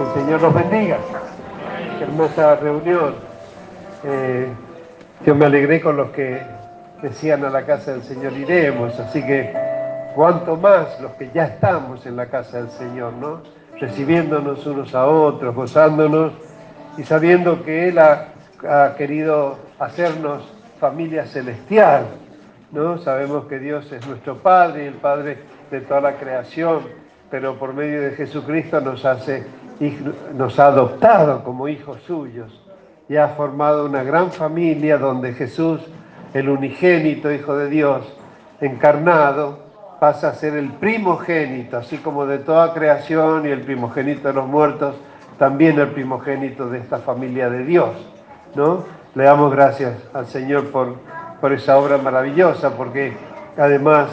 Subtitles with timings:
[0.00, 0.98] El Señor los bendiga.
[2.00, 3.14] Hermosa reunión.
[4.04, 4.48] Eh,
[5.26, 6.40] yo me alegré con los que
[7.02, 9.52] decían a la casa del Señor iremos, así que
[10.14, 13.42] cuanto más los que ya estamos en la casa del Señor, ¿no?
[13.78, 16.32] Recibiéndonos unos a otros, gozándonos
[16.96, 18.28] y sabiendo que Él ha,
[18.66, 22.06] ha querido hacernos familia celestial,
[22.72, 22.96] ¿no?
[22.96, 25.38] Sabemos que Dios es nuestro Padre y el Padre
[25.70, 26.84] de toda la creación,
[27.30, 29.44] pero por medio de Jesucristo nos hace
[30.34, 32.52] nos ha adoptado como hijos suyos
[33.08, 35.80] y ha formado una gran familia donde Jesús,
[36.34, 38.02] el unigénito Hijo de Dios,
[38.60, 39.58] encarnado,
[39.98, 44.46] pasa a ser el primogénito, así como de toda creación y el primogénito de los
[44.46, 44.96] muertos,
[45.38, 47.90] también el primogénito de esta familia de Dios.
[48.54, 48.84] ¿no?
[49.14, 50.96] Le damos gracias al Señor por,
[51.40, 53.14] por esa obra maravillosa, porque
[53.56, 54.08] además,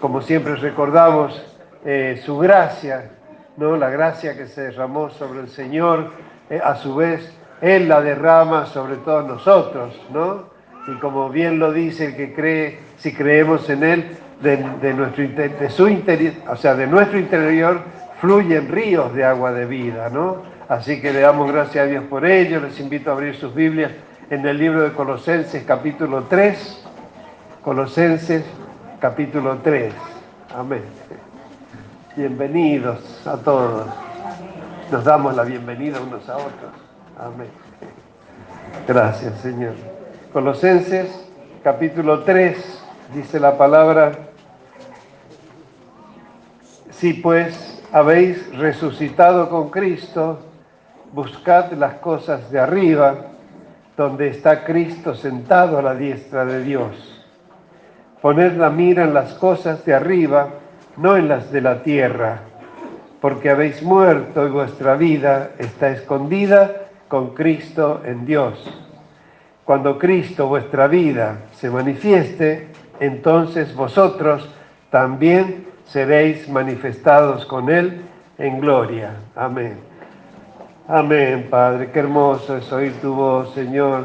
[0.00, 1.40] como siempre recordamos,
[1.84, 3.10] eh, su gracia
[3.56, 3.76] ¿no?
[3.76, 6.10] La gracia que se derramó sobre el Señor,
[6.50, 10.50] eh, a su vez, Él la derrama sobre todos nosotros, ¿no?
[10.88, 15.70] Y como bien lo dice el que cree, si creemos en Él, de, nuestro, de
[15.70, 17.80] su interior, o sea, de nuestro interior
[18.20, 20.42] fluyen ríos de agua de vida, ¿no?
[20.68, 22.60] Así que le damos gracias a Dios por ello.
[22.60, 23.92] Les invito a abrir sus Biblias
[24.30, 26.84] en el libro de Colosenses capítulo 3.
[27.62, 28.44] Colosenses
[29.00, 29.92] capítulo 3.
[30.56, 30.82] Amén.
[32.14, 33.86] Bienvenidos a todos.
[34.90, 36.70] Nos damos la bienvenida unos a otros.
[37.18, 37.48] Amén.
[38.86, 39.72] Gracias, Señor.
[40.30, 41.08] Colosenses,
[41.64, 44.12] capítulo 3, dice la palabra,
[46.90, 50.40] si pues habéis resucitado con Cristo,
[51.14, 53.14] buscad las cosas de arriba,
[53.96, 57.24] donde está Cristo sentado a la diestra de Dios.
[58.20, 60.58] Poned la mira en las cosas de arriba,
[60.96, 62.40] no en las de la tierra,
[63.20, 68.54] porque habéis muerto y vuestra vida está escondida con Cristo en Dios.
[69.64, 72.68] Cuando Cristo vuestra vida se manifieste,
[73.00, 74.48] entonces vosotros
[74.90, 78.02] también seréis manifestados con Él
[78.38, 79.12] en gloria.
[79.36, 79.78] Amén.
[80.88, 81.90] Amén, Padre.
[81.92, 84.04] Qué hermoso es oír tu voz, Señor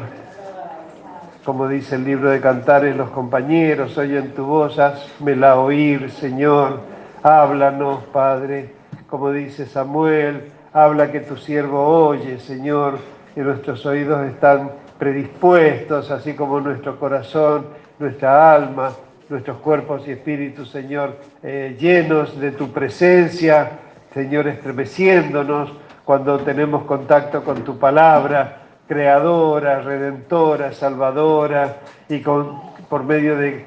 [1.48, 6.80] como dice el libro de Cantares, los compañeros oyen tu voz, hazmela oír, Señor,
[7.22, 8.74] háblanos, Padre,
[9.08, 12.98] como dice Samuel, habla que tu siervo oye, Señor,
[13.34, 18.90] y nuestros oídos están predispuestos, así como nuestro corazón, nuestra alma,
[19.30, 23.70] nuestros cuerpos y espíritus, Señor, eh, llenos de tu presencia,
[24.12, 25.72] Señor, estremeciéndonos
[26.04, 31.76] cuando tenemos contacto con tu palabra creadora, redentora, salvadora,
[32.08, 33.66] y con, por medio de,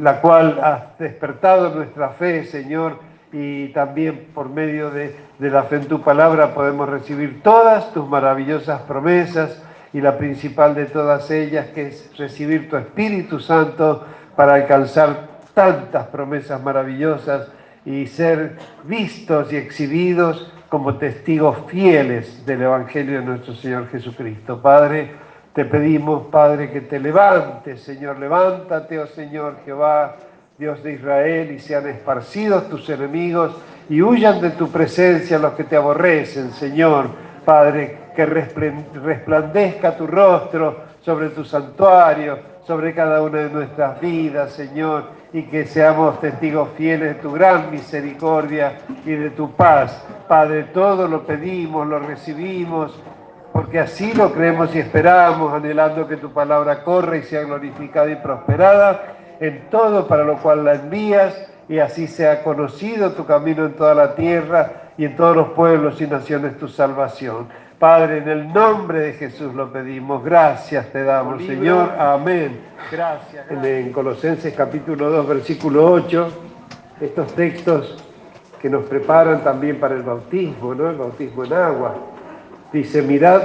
[0.00, 2.98] la cual has despertado nuestra fe, Señor,
[3.32, 8.06] y también por medio de, de la fe en tu palabra podemos recibir todas tus
[8.06, 9.62] maravillosas promesas
[9.94, 14.04] y la principal de todas ellas, que es recibir tu Espíritu Santo
[14.36, 17.48] para alcanzar tantas promesas maravillosas
[17.84, 24.62] y ser vistos y exhibidos como testigos fieles del Evangelio de nuestro Señor Jesucristo.
[24.62, 25.10] Padre,
[25.52, 30.16] te pedimos, Padre, que te levantes, Señor, levántate, oh Señor Jehová,
[30.56, 33.54] Dios de Israel, y sean esparcidos tus enemigos
[33.90, 37.08] y huyan de tu presencia los que te aborrecen, Señor.
[37.44, 45.04] Padre, que resplandezca tu rostro sobre tu santuario, sobre cada una de nuestras vidas, Señor,
[45.32, 50.04] y que seamos testigos fieles de tu gran misericordia y de tu paz.
[50.28, 53.00] Padre, todo lo pedimos, lo recibimos,
[53.52, 58.16] porque así lo creemos y esperamos, anhelando que tu palabra corra y sea glorificada y
[58.16, 63.74] prosperada en todo para lo cual la envías, y así sea conocido tu camino en
[63.74, 67.48] toda la tierra y en todos los pueblos y naciones tu salvación.
[67.82, 70.22] Padre, en el nombre de Jesús lo pedimos.
[70.22, 71.90] Gracias te damos, Señor.
[71.98, 72.60] Amén.
[72.92, 73.44] Gracias.
[73.50, 76.28] En Colosenses capítulo 2, versículo 8,
[77.00, 77.96] estos textos
[78.60, 80.90] que nos preparan también para el bautismo, ¿no?
[80.90, 81.96] El bautismo en agua.
[82.72, 83.42] Dice, mirad,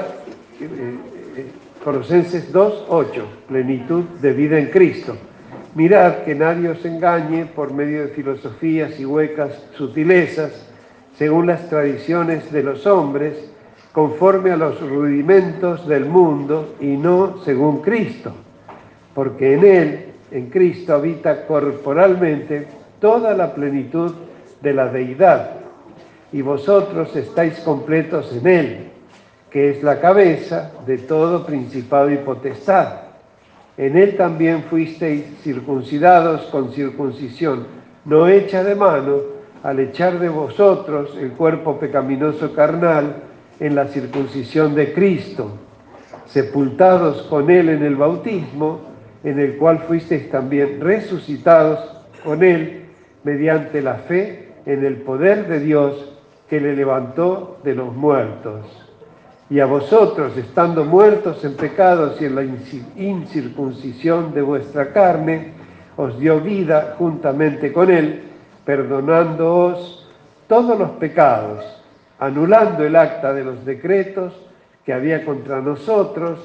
[0.61, 0.99] eh,
[1.35, 1.51] eh,
[1.83, 5.17] Colosenses 2, 8, plenitud de vida en Cristo.
[5.73, 10.69] Mirad que nadie os engañe por medio de filosofías y huecas sutilezas,
[11.17, 13.56] según las tradiciones de los hombres,
[13.97, 18.31] conforme a los rudimentos del mundo y no según Cristo,
[19.15, 22.67] porque en Él, en Cristo, habita corporalmente
[23.01, 24.13] toda la plenitud
[24.61, 25.49] de la deidad,
[26.31, 28.77] y vosotros estáis completos en Él,
[29.49, 32.99] que es la cabeza de todo principado y potestad.
[33.77, 37.65] En Él también fuisteis circuncidados con circuncisión,
[38.05, 43.23] no hecha de mano, al echar de vosotros el cuerpo pecaminoso carnal,
[43.59, 45.51] en la circuncisión de Cristo,
[46.27, 48.81] sepultados con Él en el bautismo,
[49.23, 51.79] en el cual fuisteis también resucitados
[52.23, 52.85] con Él
[53.23, 56.13] mediante la fe en el poder de Dios
[56.49, 58.65] que le levantó de los muertos.
[59.49, 62.43] Y a vosotros, estando muertos en pecados y en la
[62.97, 65.53] incircuncisión de vuestra carne,
[65.95, 68.23] os dio vida juntamente con Él,
[68.65, 70.07] perdonándoos
[70.47, 71.76] todos los pecados,
[72.19, 74.33] anulando el acta de los decretos
[74.85, 76.39] que había contra nosotros,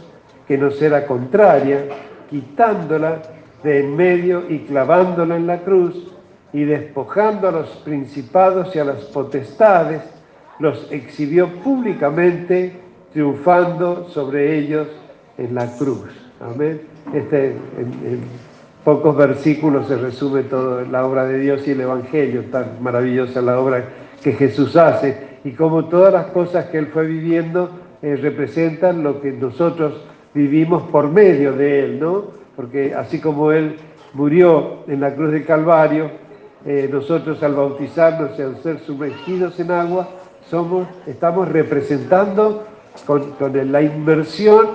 [0.46, 1.84] que nos era contraria,
[2.28, 3.22] quitándola
[3.62, 6.12] de en medio y clavándola en la cruz,
[6.52, 10.02] y despojando a los principados y a las potestades,
[10.58, 12.72] los exhibió públicamente,
[13.12, 14.88] triunfando sobre ellos
[15.38, 16.10] en la cruz.
[16.40, 16.82] Amén.
[17.14, 18.42] Este, en,
[18.84, 23.58] pocos versículos se resume toda la obra de Dios y el Evangelio, tan maravillosa la
[23.58, 23.84] obra
[24.22, 29.20] que Jesús hace, y como todas las cosas que Él fue viviendo eh, representan lo
[29.20, 29.94] que nosotros
[30.34, 32.24] vivimos por medio de Él, ¿no?
[32.56, 33.76] Porque así como Él
[34.14, 36.10] murió en la cruz del Calvario,
[36.64, 40.08] eh, nosotros al bautizarnos y al ser sumergidos en agua,
[40.48, 42.64] somos, estamos representando
[43.06, 43.32] con,
[43.72, 44.66] la inmersión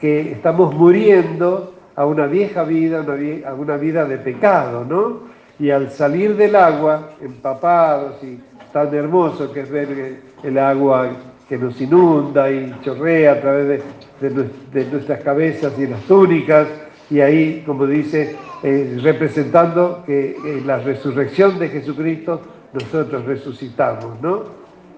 [0.00, 3.04] que estamos muriendo a una vieja vida,
[3.46, 5.36] a una vida de pecado, ¿no?
[5.58, 8.38] Y al salir del agua, empapados y
[8.76, 11.08] tan hermoso que es ver el agua
[11.48, 13.82] que nos inunda y chorrea a través
[14.20, 16.68] de nuestras cabezas y las túnicas,
[17.08, 22.42] y ahí, como dice, eh, representando que en la resurrección de Jesucristo
[22.74, 24.42] nosotros resucitamos, ¿no?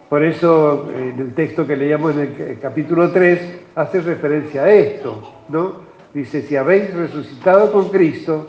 [0.09, 5.23] Por eso en el texto que leíamos en el capítulo 3 hace referencia a esto,
[5.49, 5.83] ¿no?
[6.13, 8.49] Dice, si habéis resucitado con Cristo,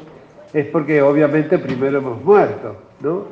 [0.51, 3.25] es porque obviamente primero hemos muerto, ¿no?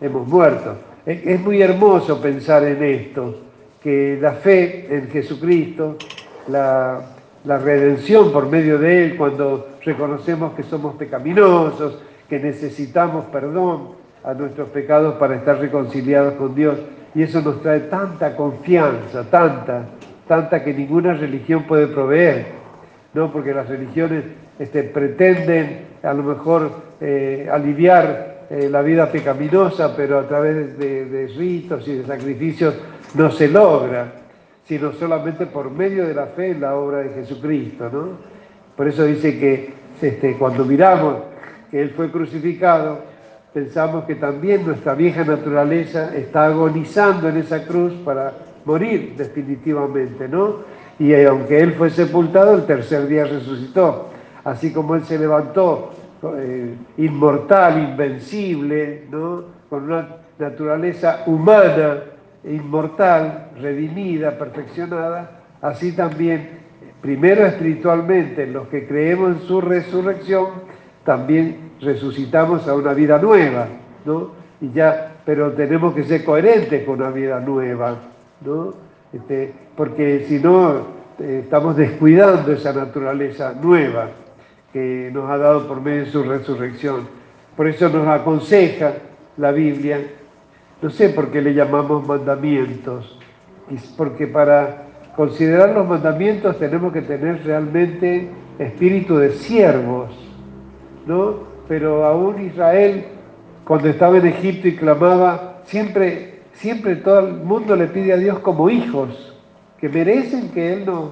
[0.00, 0.91] Hemos muerto.
[1.04, 3.36] Es muy hermoso pensar en esto,
[3.82, 5.96] que la fe en Jesucristo,
[6.46, 7.00] la,
[7.44, 13.88] la redención por medio de Él, cuando reconocemos que somos pecaminosos, que necesitamos perdón
[14.22, 16.78] a nuestros pecados para estar reconciliados con Dios.
[17.16, 19.86] Y eso nos trae tanta confianza, tanta,
[20.28, 22.46] tanta que ninguna religión puede proveer,
[23.12, 23.32] ¿no?
[23.32, 24.24] Porque las religiones
[24.58, 26.70] este, pretenden a lo mejor
[27.00, 32.74] eh, aliviar eh, la vida pecaminosa, pero a través de, de ritos y de sacrificios
[33.14, 34.22] no se logra
[34.72, 37.90] sino solamente por medio de la fe en la obra de Jesucristo.
[37.92, 38.08] ¿no?
[38.76, 41.16] Por eso dice que este, cuando miramos
[41.70, 43.00] que Él fue crucificado,
[43.52, 48.32] pensamos que también nuestra vieja naturaleza está agonizando en esa cruz para
[48.64, 50.60] morir definitivamente, ¿no?
[50.98, 54.08] Y aunque Él fue sepultado, el tercer día resucitó.
[54.44, 55.90] Así como Él se levantó
[56.36, 59.42] eh, inmortal, invencible, ¿no?
[59.68, 60.06] Con una
[60.38, 62.02] naturaleza humana
[62.44, 66.60] inmortal, redimida, perfeccionada, así también,
[67.00, 70.46] primero espiritualmente, los que creemos en su resurrección,
[71.04, 73.66] también resucitamos a una vida nueva,
[74.04, 74.30] ¿no?
[74.60, 77.96] Y ya, pero tenemos que ser coherentes con una vida nueva,
[78.44, 78.74] ¿no?
[79.12, 84.08] Este, porque si no, eh, estamos descuidando esa naturaleza nueva
[84.72, 87.08] que nos ha dado por medio de su resurrección.
[87.56, 88.94] Por eso nos aconseja
[89.36, 90.00] la Biblia
[90.82, 93.16] no sé por qué le llamamos mandamientos,
[93.96, 94.82] porque para
[95.14, 100.10] considerar los mandamientos tenemos que tener realmente espíritu de siervos,
[101.06, 101.52] ¿no?
[101.68, 103.04] Pero aún Israel,
[103.64, 108.40] cuando estaba en Egipto y clamaba, siempre, siempre todo el mundo le pide a Dios
[108.40, 109.36] como hijos,
[109.78, 111.10] que merecen que Él nos,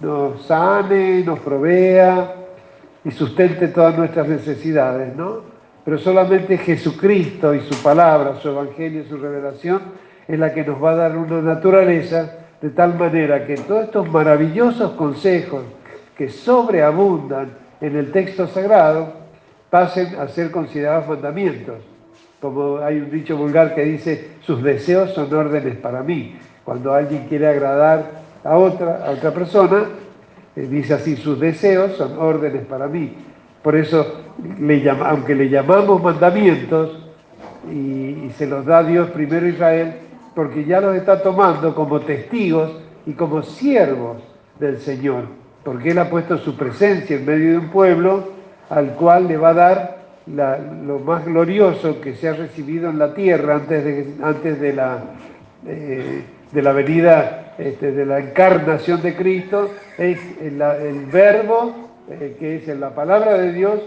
[0.00, 2.35] nos sane, nos provea
[3.06, 5.42] y sustente todas nuestras necesidades, ¿no?
[5.84, 9.80] pero solamente Jesucristo y su palabra, su evangelio, su revelación,
[10.26, 14.10] es la que nos va a dar una naturaleza de tal manera que todos estos
[14.10, 15.62] maravillosos consejos
[16.18, 19.12] que sobreabundan en el texto sagrado
[19.70, 21.76] pasen a ser considerados mandamientos.
[22.40, 26.36] Como hay un dicho vulgar que dice, sus deseos son órdenes para mí.
[26.64, 29.84] Cuando alguien quiere agradar a otra, a otra persona,
[30.56, 33.14] eh, dice así, sus deseos son órdenes para mí.
[33.62, 34.22] Por eso,
[35.04, 37.06] aunque le llamamos mandamientos,
[37.70, 39.94] y, se los da Dios primero a Israel,
[40.34, 42.72] porque ya los está tomando como testigos
[43.06, 44.18] y como siervos
[44.58, 45.24] del Señor,
[45.64, 48.28] porque Él ha puesto su presencia en medio de un pueblo
[48.68, 49.96] al cual le va a dar
[50.26, 54.98] lo más glorioso que se ha recibido en la tierra antes de, antes de, la,
[55.66, 61.74] eh, de la venida, este, de la encarnación de Cristo, es el, verbo
[62.10, 63.80] eh, que es en la palabra de Dios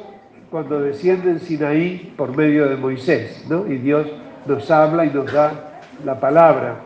[0.49, 3.67] cuando desciende en Sinaí por medio de Moisés, ¿no?
[3.67, 4.07] Y Dios
[4.47, 6.77] nos habla y nos da la palabra,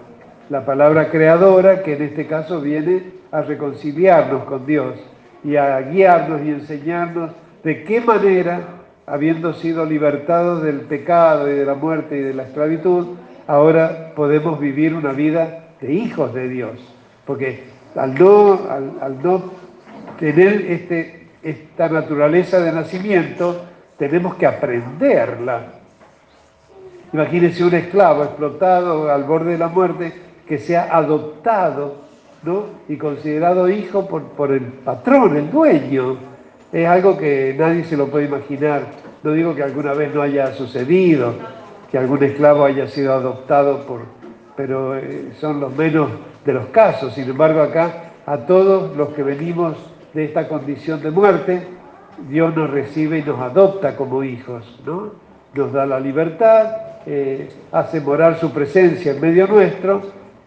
[0.50, 4.96] la palabra creadora, que en este caso viene a reconciliarnos con Dios
[5.44, 7.32] y a guiarnos y enseñarnos
[7.63, 8.60] de qué manera,
[9.06, 13.16] habiendo sido libertados del pecado y de la muerte y de la esclavitud,
[13.48, 16.80] ahora podemos vivir una vida de hijos de Dios.
[17.25, 17.63] Porque
[17.96, 19.52] al no, al, no
[20.20, 23.66] tener este, esta naturaleza de nacimiento,
[23.98, 25.74] tenemos que aprenderla.
[27.12, 30.13] Imagínense un esclavo explotado al borde de la muerte
[30.48, 31.98] que sea adoptado
[32.44, 32.66] ¿no?
[32.88, 36.18] y considerado hijo por, por el patrón, el dueño.
[36.72, 38.82] Es algo que nadie se lo puede imaginar.
[39.22, 41.36] No digo que alguna vez no haya sucedido,
[41.92, 44.02] que algún esclavo haya sido adoptado por,
[44.56, 46.10] pero eh, son los menos
[46.46, 47.14] de los casos.
[47.14, 49.76] Sin embargo, acá a todos los que venimos
[50.14, 51.68] de esta condición de muerte,
[52.30, 55.12] Dios nos recibe y nos adopta como hijos, ¿no?
[55.54, 56.68] Nos da la libertad,
[57.06, 60.02] eh, hace morar su presencia en medio nuestro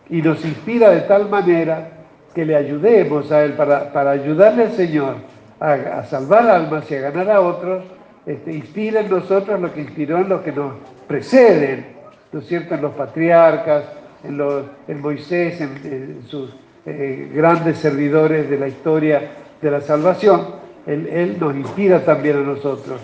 [0.09, 1.91] y nos inspira de tal manera
[2.35, 5.17] que le ayudemos a Él para, ayudarle al Señor
[5.61, 7.85] a, salvar almas y a ganar a otros,
[8.27, 10.75] este, inspira en nosotros lo que inspiró en los que nos
[11.07, 11.87] preceden,
[12.33, 13.85] ¿no es cierto?, en los patriarcas,
[14.29, 16.51] en, Moisés, en, sus
[16.85, 19.31] eh, grandes servidores de la historia
[19.61, 20.43] de la salvación,
[20.87, 23.01] él, nos inspira también a nosotros.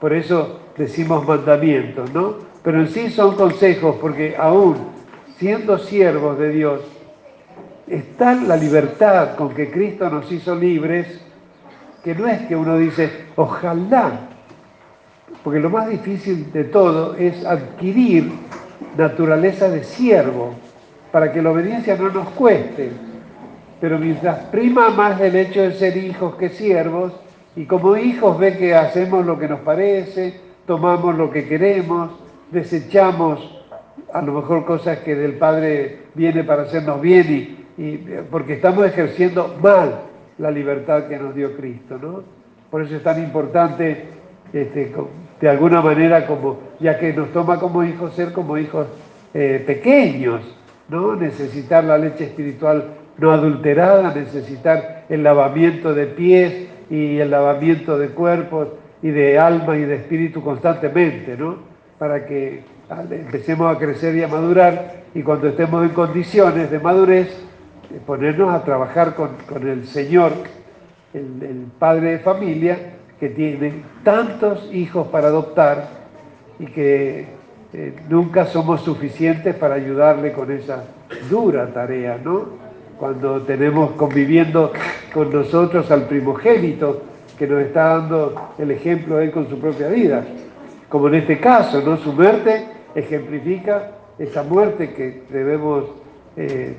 [0.00, 2.36] Por eso decimos mandamientos, ¿no?
[2.62, 4.76] Pero en sí son consejos, porque aún
[5.38, 6.80] siendo siervos de Dios,
[7.86, 11.20] está la libertad con que Cristo nos hizo libres,
[12.02, 14.20] que no es que uno dice, ojalá,
[15.42, 18.32] porque lo más difícil de todo es adquirir
[18.96, 20.54] naturaleza de siervo,
[21.14, 22.90] para que la obediencia no nos cueste.
[23.80, 27.12] Pero mientras prima más el hecho de ser hijos que siervos,
[27.54, 32.10] y como hijos ve que hacemos lo que nos parece, tomamos lo que queremos,
[32.50, 33.62] desechamos
[34.12, 37.92] a lo mejor cosas que del Padre viene para hacernos bien y,
[38.28, 40.00] porque estamos ejerciendo mal
[40.38, 42.24] la libertad que nos dio Cristo, ¿no?
[42.72, 44.06] Por eso es tan importante
[44.52, 44.92] este,
[45.40, 48.88] de alguna manera, como, ya que nos toma como hijos, ser como hijos
[49.32, 50.42] eh, pequeños,
[50.88, 51.16] ¿no?
[51.16, 52.84] Necesitar la leche espiritual
[53.18, 58.68] no adulterada, necesitar el lavamiento de pies y el lavamiento de cuerpos
[59.02, 61.56] y de alma y de espíritu constantemente, ¿no?
[61.98, 62.62] Para que
[63.10, 68.52] empecemos a crecer y a madurar y cuando estemos en condiciones de madurez, eh, ponernos
[68.52, 69.30] a trabajar con,
[69.66, 70.32] el Señor,
[71.12, 72.76] el Padre de familia,
[73.20, 75.88] que tiene tantos hijos para adoptar
[76.58, 77.26] y que
[77.76, 80.84] eh, nunca somos suficientes para ayudarle con esa
[81.28, 82.44] dura tarea, ¿no?
[82.96, 84.72] Cuando tenemos conviviendo
[85.12, 87.02] con nosotros al primogénito
[87.36, 90.24] que nos está dando el ejemplo él con su propia vida,
[90.88, 91.96] como en este caso, ¿no?
[91.96, 92.64] Su muerte
[92.94, 93.90] ejemplifica
[94.20, 95.86] esa muerte que debemos
[96.36, 96.76] eh,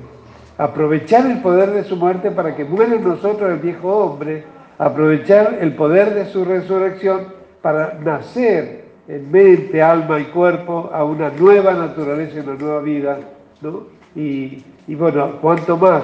[0.56, 4.44] aprovechar el poder de su muerte para que muera en nosotros el viejo hombre
[4.78, 11.30] aprovechar el poder de su resurrección para nacer en mente, alma y cuerpo a una
[11.30, 13.18] nueva naturaleza, una nueva vida,
[13.60, 13.84] ¿no?
[14.14, 16.02] Y, bueno, cuanto más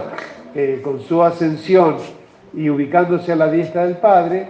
[0.55, 1.97] eh, con su ascensión
[2.53, 4.49] y ubicándose a la diestra del Padre,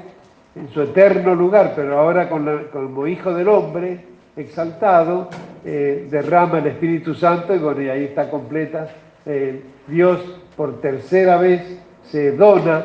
[0.54, 4.04] en su eterno lugar, pero ahora como Hijo del Hombre,
[4.36, 5.28] exaltado,
[5.64, 8.88] eh, derrama el Espíritu Santo y bueno, y ahí está completa.
[9.24, 10.20] Eh, Dios
[10.56, 12.84] por tercera vez se dona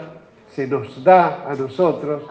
[0.58, 2.24] se nos da a nosotros,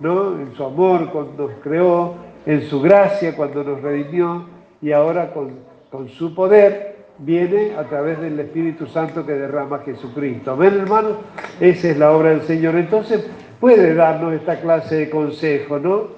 [0.00, 0.40] ¿no?
[0.40, 2.14] En su amor cuando nos creó,
[2.46, 4.46] en su gracia cuando nos redimió
[4.82, 5.52] y ahora con,
[5.90, 10.52] con su poder viene a través del Espíritu Santo que derrama Jesucristo.
[10.52, 11.18] Amén, hermanos.
[11.60, 12.74] Esa es la obra del Señor.
[12.76, 13.26] Entonces
[13.60, 16.08] puede darnos esta clase de consejo, ¿no?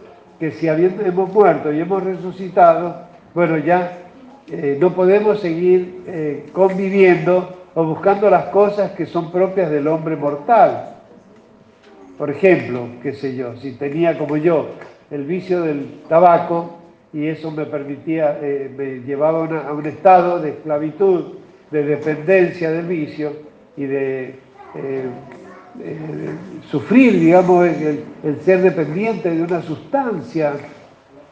[0.41, 3.03] Que si habiendo, hemos muerto y hemos resucitado,
[3.35, 3.99] bueno, ya
[4.51, 10.17] eh, no podemos seguir eh, conviviendo o buscando las cosas que son propias del hombre
[10.17, 10.95] mortal.
[12.19, 14.71] Por ejemplo, qué sé yo, si tenía como yo
[15.11, 16.79] el vicio del tabaco
[17.13, 21.35] y eso me permitía, eh, me llevaba a un estado de esclavitud,
[21.71, 23.33] de dependencia del vicio
[23.77, 24.25] y de
[24.75, 25.05] eh,
[25.81, 26.31] eh,
[26.71, 28.05] sufrir, digamos, el,
[28.43, 30.55] ser dependiente de una sustancia,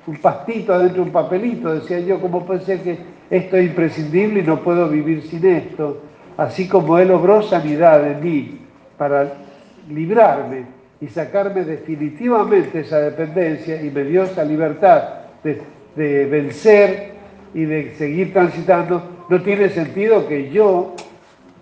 [0.06, 2.98] un pastito adentro de un papelito, decía yo, ¿cómo puede ser que
[3.30, 6.02] esto es imprescindible y no puedo vivir sin esto?
[6.36, 8.58] Así como Él obró sanidad en mí
[8.96, 9.34] para
[9.88, 10.64] librarme
[11.04, 15.02] y sacarme definitivamente esa dependencia y me dio esa libertad
[15.42, 17.12] de, vencer
[17.52, 20.94] y de seguir transitando, no tiene sentido que yo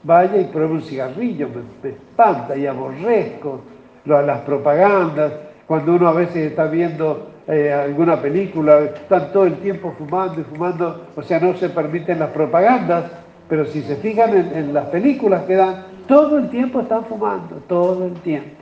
[0.04, 1.48] vaya y pruebe un cigarrillo,
[1.82, 3.62] me, espanta y aborrezco
[4.04, 5.32] las propagandas,
[5.66, 10.44] cuando uno a veces está viendo eh, alguna película, están todo el tiempo fumando y
[10.44, 13.06] fumando, o sea, no se permiten las propagandas,
[13.48, 18.06] pero si se fijan en, las películas que dan, todo el tiempo están fumando, todo
[18.06, 18.61] el tiempo.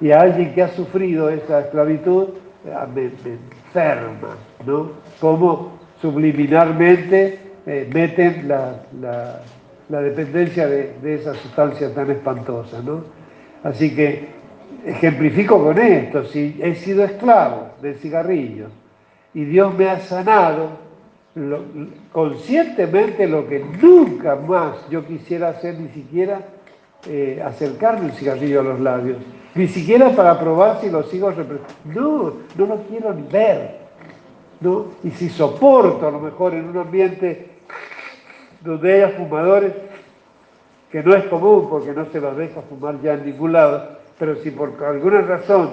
[0.00, 2.28] Y a alguien que ha sufrido esa esclavitud,
[2.64, 4.92] eh, me, enferma, ¿no?
[5.20, 9.42] Como subliminalmente eh, meten la,
[9.88, 13.02] dependencia de, de, esa sustancia tan espantosa, ¿no?
[13.62, 14.28] Así que
[14.86, 18.68] ejemplifico con esto, si he sido esclavo del cigarrillo
[19.34, 20.70] y Dios me ha sanado,
[22.12, 26.40] conscientemente lo que nunca más yo quisiera hacer, ni siquiera
[27.06, 29.18] eh, acercarme un cigarrillo a los labios,
[29.54, 31.32] ni siquiera para probar si lo sigo
[31.84, 33.80] No, no lo quiero ni ver.
[34.60, 34.86] ¿no?
[35.02, 37.48] Y si soporto a lo mejor en un ambiente
[38.60, 39.72] donde haya fumadores,
[40.92, 44.36] que no es común porque no se los deja fumar ya en ningún lado, pero
[44.36, 45.70] si por alguna razón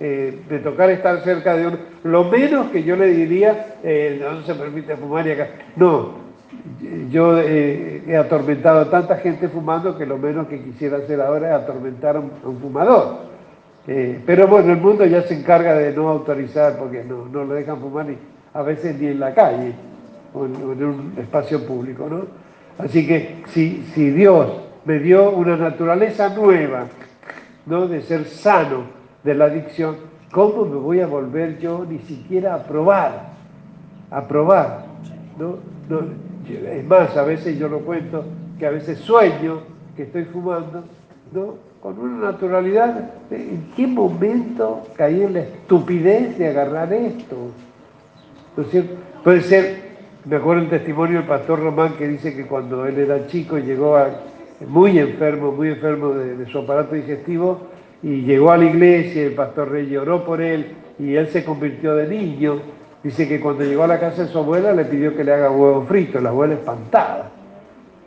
[0.00, 4.42] eh, de tocar estar cerca de uno, lo menos que yo le diría, eh, no
[4.42, 5.50] se permite fumar y acá.
[5.76, 6.23] No,
[7.10, 11.48] yo eh, he atormentado a tanta gente fumando que lo menos que quisiera hacer ahora
[11.48, 13.18] es atormentar a un, fumador.
[13.86, 17.80] pero bueno, el mundo ya se encarga de no autorizar porque no, no lo dejan
[17.80, 18.16] fumar ni,
[18.54, 19.74] a veces ni en la calle
[20.32, 22.22] o en, un espacio público, ¿no?
[22.78, 24.48] Así que si, si Dios
[24.84, 26.86] me dio una naturaleza nueva,
[27.66, 27.86] ¿no?
[27.86, 28.84] De ser sano,
[29.22, 29.96] de la adicción,
[30.32, 33.32] ¿cómo me voy a volver yo ni siquiera a probar?
[34.10, 34.84] A probar.
[35.38, 35.58] ¿no?
[36.48, 38.24] Es más, a veces yo lo cuento,
[38.58, 39.60] que a veces sueño
[39.96, 40.84] que estoy fumando,
[41.32, 41.54] ¿no?
[41.80, 43.10] con una naturalidad.
[43.30, 47.36] ¿En qué momento caí en la estupidez de agarrar esto?
[48.56, 48.94] ¿No es cierto?
[49.22, 49.76] Puede ser,
[50.24, 53.96] me acuerdo el testimonio del pastor Román que dice que cuando él era chico llegó
[53.96, 54.08] a,
[54.66, 57.74] muy enfermo, muy enfermo de su aparato digestivo,
[58.04, 61.94] y llegó a la iglesia, el pastor Rey lloró por él y él se convirtió
[61.96, 62.60] de niño.
[63.04, 65.50] Dice que cuando llegó a la casa de su abuela le pidió que le haga
[65.50, 67.30] huevo frito, la abuela espantada.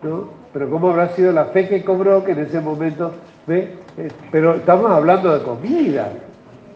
[0.01, 0.29] ¿no?
[0.51, 3.11] Pero ¿cómo habrá sido la fe que cobró que en ese momento,
[3.45, 3.75] ve?
[3.95, 6.11] Eh, pero estamos hablando de comida,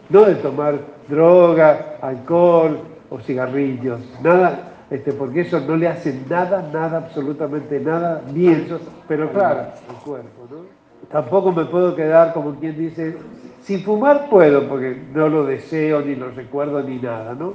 [0.08, 2.78] no de tomar droga, alcohol
[3.10, 8.68] o cigarrillos, nada, este, porque eso no le hace nada, nada, absolutamente nada, bien,
[9.08, 10.82] pero claro, el cuerpo, ¿no?
[11.10, 13.16] tampoco me puedo quedar como quien dice,
[13.62, 17.54] sin fumar puedo, porque no lo deseo, ni lo recuerdo, ni nada, ¿no?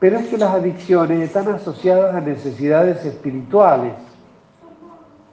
[0.00, 3.92] Pero es que las adicciones están asociadas a necesidades espirituales.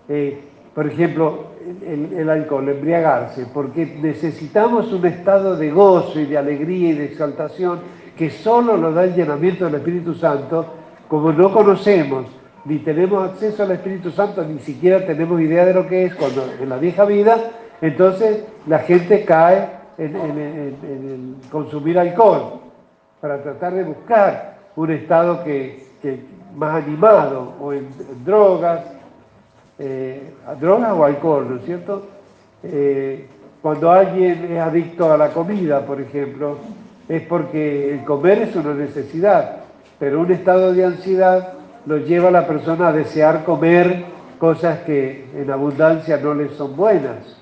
[0.10, 0.42] Eh,
[0.76, 1.48] por ejemplo,
[1.86, 7.80] el, alcohol, embriagarse, porque necesitamos un estado de gozo y de alegría y de exaltación
[8.16, 10.66] que solo lo da el llenamiento del Espíritu Santo,
[11.08, 12.26] como no conocemos
[12.68, 16.44] ni tenemos acceso al Espíritu Santo, ni siquiera tenemos idea de lo que es cuando
[16.60, 17.38] en la vieja vida,
[17.80, 22.60] entonces la gente cae en, consumir alcohol
[23.22, 25.86] para tratar de buscar un estado que,
[26.56, 27.88] más animado o en,
[28.24, 28.82] drogas,
[29.80, 32.08] eh, drogas o alcohol, ¿no es cierto?
[32.64, 33.26] Eh,
[33.62, 36.58] cuando alguien es adicto a la comida, por ejemplo,
[37.10, 39.64] es porque el comer es una necesidad,
[40.00, 41.54] pero un estado de ansiedad
[41.86, 44.06] lo lleva a la persona a desear comer
[44.40, 47.36] cosas que en abundancia no le son buenas,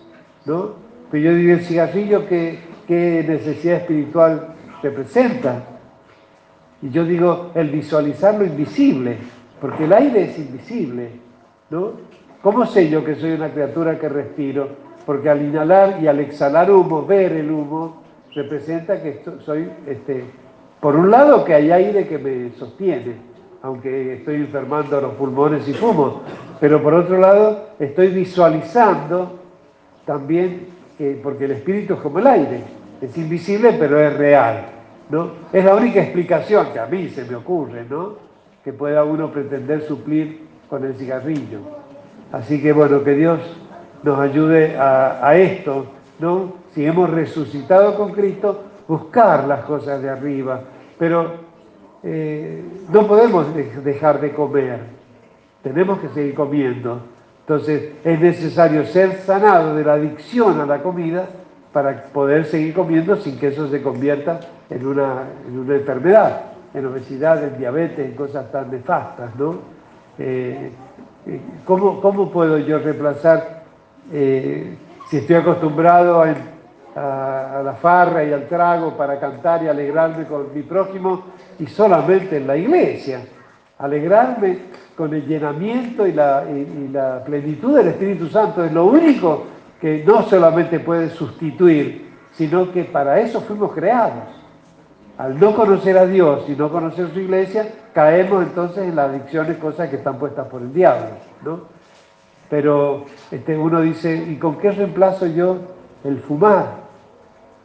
[0.45, 0.75] ¿no?
[1.11, 5.74] Pero yo digo, el cigarrillo, ¿qué, qué necesidad espiritual representa?
[6.85, 9.17] Y yo digo, el visualizar lo invisible,
[9.59, 11.09] porque el aire es invisible,
[11.71, 11.93] ¿no?
[12.43, 14.67] ¿Cómo sé yo que soy una criatura que respiro?
[15.03, 18.03] Porque al inhalar y al exhalar humo, ver el humo,
[18.35, 20.25] representa que soy, este,
[20.79, 23.15] por un lado, que hay aire que me sostiene,
[23.63, 26.21] aunque estoy enfermando los pulmones y fumo,
[26.59, 29.39] pero por otro lado estoy visualizando
[30.05, 30.67] también,
[31.23, 32.59] porque el espíritu es como el aire,
[33.01, 34.74] es invisible pero es real,
[35.09, 35.31] ¿no?
[35.51, 38.13] Es la única explicación que a mí se me ocurre, ¿no?
[38.63, 41.59] Que pueda uno pretender suplir con el cigarrillo.
[42.31, 43.39] Así que bueno, que Dios
[44.03, 45.85] nos ayude a, esto,
[46.19, 46.53] ¿no?
[46.73, 50.61] Si hemos resucitado con Cristo, buscar las cosas de arriba,
[50.99, 51.33] pero
[52.03, 53.47] eh, no podemos
[53.83, 54.79] dejar de comer,
[55.63, 56.99] tenemos que seguir comiendo.
[57.41, 61.27] Entonces es necesario ser sanado de la adicción a la comida
[61.75, 67.57] para poder seguir comiendo sin que eso se convierta en una, enfermedad, en obesidad, en
[67.57, 69.55] diabetes, en cosas tan nefastas, ¿no?
[70.17, 70.71] Eh,
[71.27, 73.63] eh, ¿cómo, puedo yo reemplazar
[74.09, 76.33] si estoy acostumbrado a
[76.95, 81.25] a, la farra y al trago para cantar y alegrarme con mi prójimo
[81.59, 83.19] y solamente en la iglesia.
[83.79, 84.59] Alegrarme
[84.95, 89.54] con el llenamiento y la, y la plenitud del Espíritu Santo es lo único
[89.85, 94.23] que no solamente puede sustituir, sino que para eso fuimos creados.
[95.15, 99.57] Al no conocer a Dios y no conocer su iglesia, caemos entonces en las adicciones,
[99.57, 101.09] cosas que están puestas por el diablo,
[101.43, 101.59] ¿no?
[102.49, 105.57] Pero este, uno dice, ¿y con qué reemplazo yo
[106.03, 106.77] el fumar?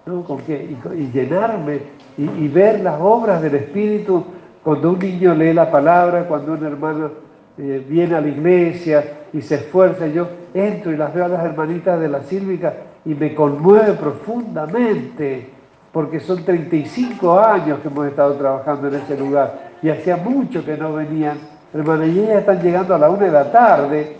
[0.04, 0.22] ¿No?
[0.22, 0.76] ¿Con qué?
[0.94, 1.80] Y, llenarme
[2.18, 4.26] y, ver las obras del Espíritu
[4.62, 7.12] cuando un niño lee la palabra, cuando un hermano
[7.56, 10.06] eh, viene a la iglesia y se esfuerza.
[10.06, 15.50] Yo entro y las veo a las hermanitas de la sílvica y me conmueve profundamente
[15.92, 20.76] porque son 35 años que hemos estado trabajando en ese lugar y hacía mucho que
[20.76, 21.38] no venían.
[21.72, 24.16] Hermana, y ellas están llegando a la una de la tarde,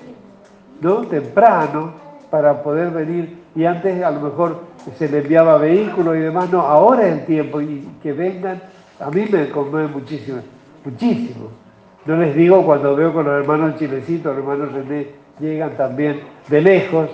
[0.80, 1.06] ¿no?
[1.06, 1.92] Temprano,
[2.30, 3.40] para poder venir.
[3.54, 4.60] Y antes a lo mejor
[4.96, 8.62] se le enviaba vehículos y demás, no, ahora es el tiempo y que vengan,
[9.00, 10.38] a mí me conmueve muchísimo,
[10.84, 11.48] muchísimo.
[12.06, 15.08] No les digo cuando veo con los hermanos chilecitos, los hermanos René,
[15.38, 17.10] llegan también de lejos,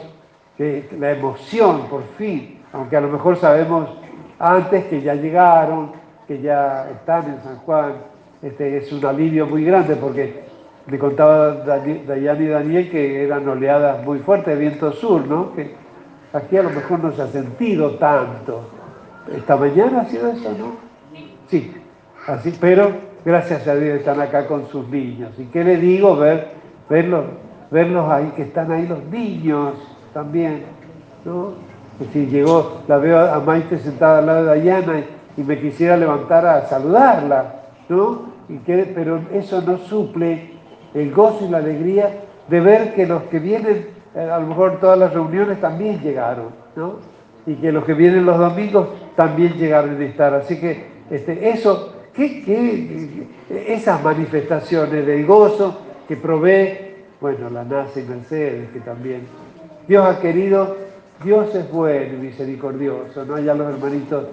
[0.57, 3.88] que la emoción por fin, aunque a lo mejor sabemos
[4.38, 5.92] antes que ya llegaron,
[6.27, 7.94] que ya están en San Juan.
[8.42, 10.44] Este, es un alivio muy grande porque
[10.87, 15.55] me contaba Dayan y Daniel que eran oleadas muy fuertes de viento sur, ¿no?
[15.55, 15.75] Que
[16.33, 18.62] aquí a lo mejor no se ha sentido tanto.
[19.35, 20.77] Esta mañana ha sido eso, ¿no?
[21.49, 21.75] Sí,
[22.27, 25.33] así, pero gracias a Dios están acá con sus niños.
[25.37, 26.17] ¿Y qué le digo?
[26.17, 26.53] Ver,
[26.89, 27.25] verlos,
[27.73, 29.75] verlos ahí, que están ahí los niños
[30.15, 30.62] también,
[31.25, 31.55] ¿no?
[32.12, 35.01] si llegó, la veo a Maite sentada al lado de Dayana
[35.37, 38.37] y, me quisiera levantar a saludarla, ¿no?
[38.49, 40.53] Y que, pero eso no suple
[40.95, 42.11] el gozo y la alegría
[42.49, 46.51] de ver que los que vienen, eh, a lo mejor todas las reuniones también llegaron,
[46.75, 46.97] ¿no?
[47.47, 50.33] Y que los que vienen los domingos también llegaron a estar.
[50.35, 53.26] Así que este, eso, ¿qué,
[53.68, 59.22] esas manifestaciones del gozo que provee, bueno, la nace y Mercedes, que también
[59.87, 60.87] Dios ha querido
[61.24, 63.38] Dios es bueno y misericordioso, ¿no?
[63.38, 64.24] Ya los hermanitos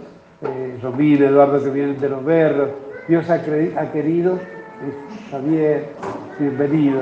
[0.41, 2.69] eh, Eduardo que vienen de los berros.
[3.08, 4.38] Dios ha, querido,
[5.32, 5.86] Javier,
[6.39, 7.02] bienvenido.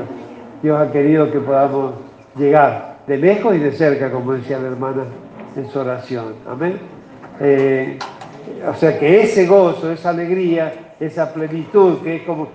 [0.62, 1.94] Dios ha querido que podamos
[2.36, 5.04] llegar de lejos y de cerca, como decía la hermana
[5.56, 6.36] en su oración.
[6.48, 6.78] Amén.
[7.40, 7.98] Eh,
[8.68, 12.50] o sea que ese gozo, esa alegría, esa plenitud, que es como,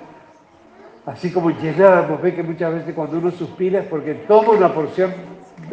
[1.07, 5.13] así como llenamos, ve que muchas veces cuando uno suspira es porque toma una porción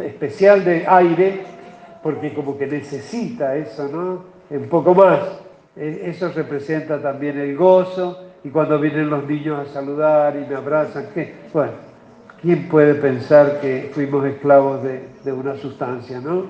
[0.03, 1.41] especial de aire,
[2.01, 4.23] porque como que necesita eso, ¿no?
[4.49, 5.19] Un poco más.
[5.75, 10.55] E, eso representa también el gozo, y cuando vienen los niños a saludar y me
[10.55, 11.33] abrazan, ¿qué?
[11.53, 11.71] Bueno,
[12.41, 16.45] ¿quién puede pensar que fuimos esclavos de, una sustancia, no?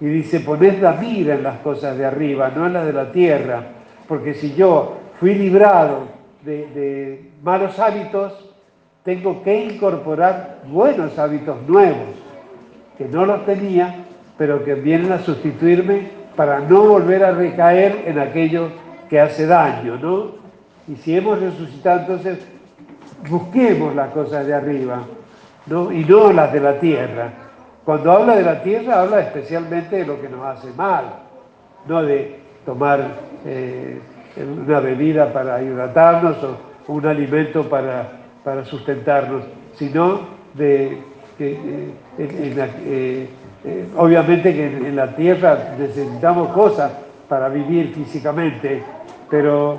[0.00, 3.10] Y dice, poned la mira en las cosas de arriba, no en las de la
[3.10, 3.62] tierra,
[4.06, 6.08] porque si yo fui librado
[6.42, 8.32] de, malos hábitos,
[9.04, 12.16] tengo que incorporar buenos hábitos nuevos
[12.96, 14.04] que no los tenía,
[14.36, 18.68] pero que vienen a sustituirme para no volver a recaer en aquello
[19.08, 20.32] que hace daño, ¿no?
[20.86, 22.38] Y si hemos resucitado, entonces
[23.28, 25.02] busquemos las cosas de arriba,
[25.66, 25.92] ¿no?
[25.92, 27.47] Y no las de la tierra.
[27.88, 31.04] Cuando habla de la tierra, habla especialmente de lo que nos hace mal,
[31.86, 33.00] no de tomar
[33.46, 33.98] eh,
[34.36, 38.06] una bebida para hidratarnos o un alimento para,
[38.44, 40.20] para sustentarnos, sino
[40.52, 40.98] de
[41.38, 41.52] que
[42.18, 43.26] eh,
[43.64, 46.92] eh, obviamente que en, la tierra necesitamos cosas
[47.26, 48.82] para vivir físicamente,
[49.30, 49.78] pero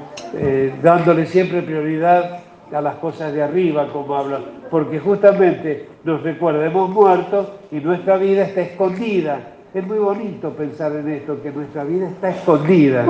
[0.81, 2.39] dándole siempre prioridad
[2.73, 8.17] a las cosas de arriba, como habla, porque justamente nos recuerda, hemos muerto y nuestra
[8.17, 9.39] vida está escondida.
[9.73, 13.05] Es muy bonito pensar en esto, que nuestra vida está escondida,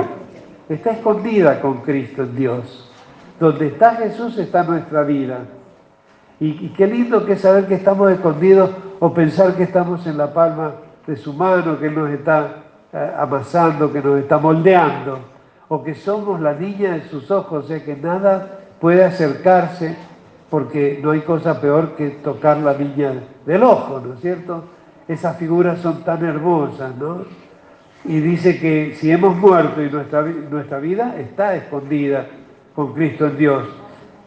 [0.68, 2.90] está escondida con Cristo en Dios.
[3.38, 5.38] Donde está Jesús está nuestra vida.
[6.38, 10.72] Y, qué lindo que saber que estamos escondidos o pensar que estamos en la palma
[11.06, 15.18] de su mano, que nos está eh, amasando, que nos está moldeando,
[15.68, 19.96] o que somos la niña de sus ojos, o sea que nada puede acercarse,
[20.50, 23.12] porque no hay cosa peor que tocar la niña
[23.46, 24.64] del ojo, ¿no es cierto?
[25.08, 27.24] Esas figuras son tan hermosas, ¿no?
[28.04, 32.26] Y dice que si hemos muerto y nuestra, nuestra vida está escondida
[32.74, 33.68] con Cristo en Dios,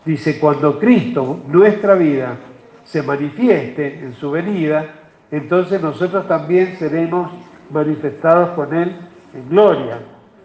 [0.05, 2.35] Dice, cuando Cristo, nuestra vida,
[2.83, 4.85] se manifieste en su venida,
[5.31, 7.31] entonces nosotros también seremos
[7.69, 8.97] manifestados con Él
[9.33, 9.99] en gloria.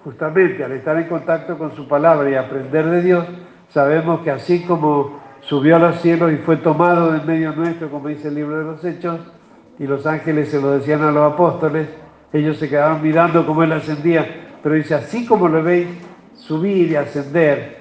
[0.04, 3.26] Justamente al estar en contacto con su palabra y aprender de Dios,
[3.70, 8.08] sabemos que así como subió a los cielos y fue tomado en medio nuestro, como
[8.08, 9.18] dice el libro de los Hechos,
[9.78, 11.88] y los ángeles se lo decían a los apóstoles,
[12.34, 15.88] ellos se quedaban mirando cómo Él ascendía, pero dice, así como lo veis
[16.34, 17.78] subir y ascender,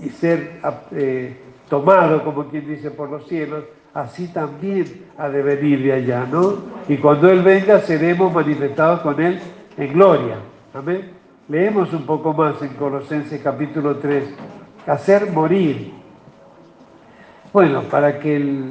[0.00, 1.36] y ser eh,
[1.68, 6.54] tomado, como quien dice, por los cielos, así también ha de venir de allá, ¿no?
[6.88, 9.38] Y cuando Él venga, seremos manifestados con Él
[9.76, 10.38] en gloria.
[10.74, 11.12] Amén.
[11.48, 14.24] Leemos un poco más en Colosenses capítulo 3,
[14.88, 16.03] hacer morir.
[17.54, 18.64] Bueno, para que,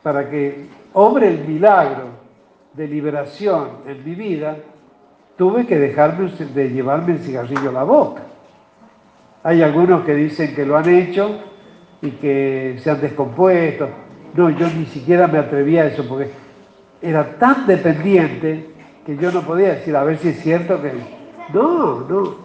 [0.00, 2.04] para que obre el milagro
[2.74, 4.56] de liberación en mi vida,
[5.36, 8.22] tuve que dejarme de llevarme el cigarrillo a la boca.
[9.42, 11.40] Hay algunos que dicen que lo han hecho
[12.02, 13.88] y que se han descompuesto.
[14.36, 16.30] No, yo ni siquiera me atrevía a eso porque
[17.02, 18.70] era tan dependiente
[19.04, 20.92] que yo no podía decir, a ver si es cierto que...
[21.52, 22.36] No, no,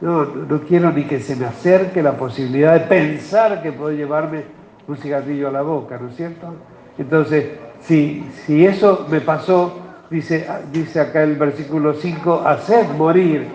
[0.00, 4.63] no, no quiero ni que se me acerque la posibilidad de pensar que puedo llevarme
[4.86, 6.54] un cigarrillo a la boca, ¿no es cierto?
[6.98, 7.46] Entonces,
[7.80, 9.78] si, si eso me pasó,
[10.10, 13.48] dice, dice acá el versículo 5, haced morir,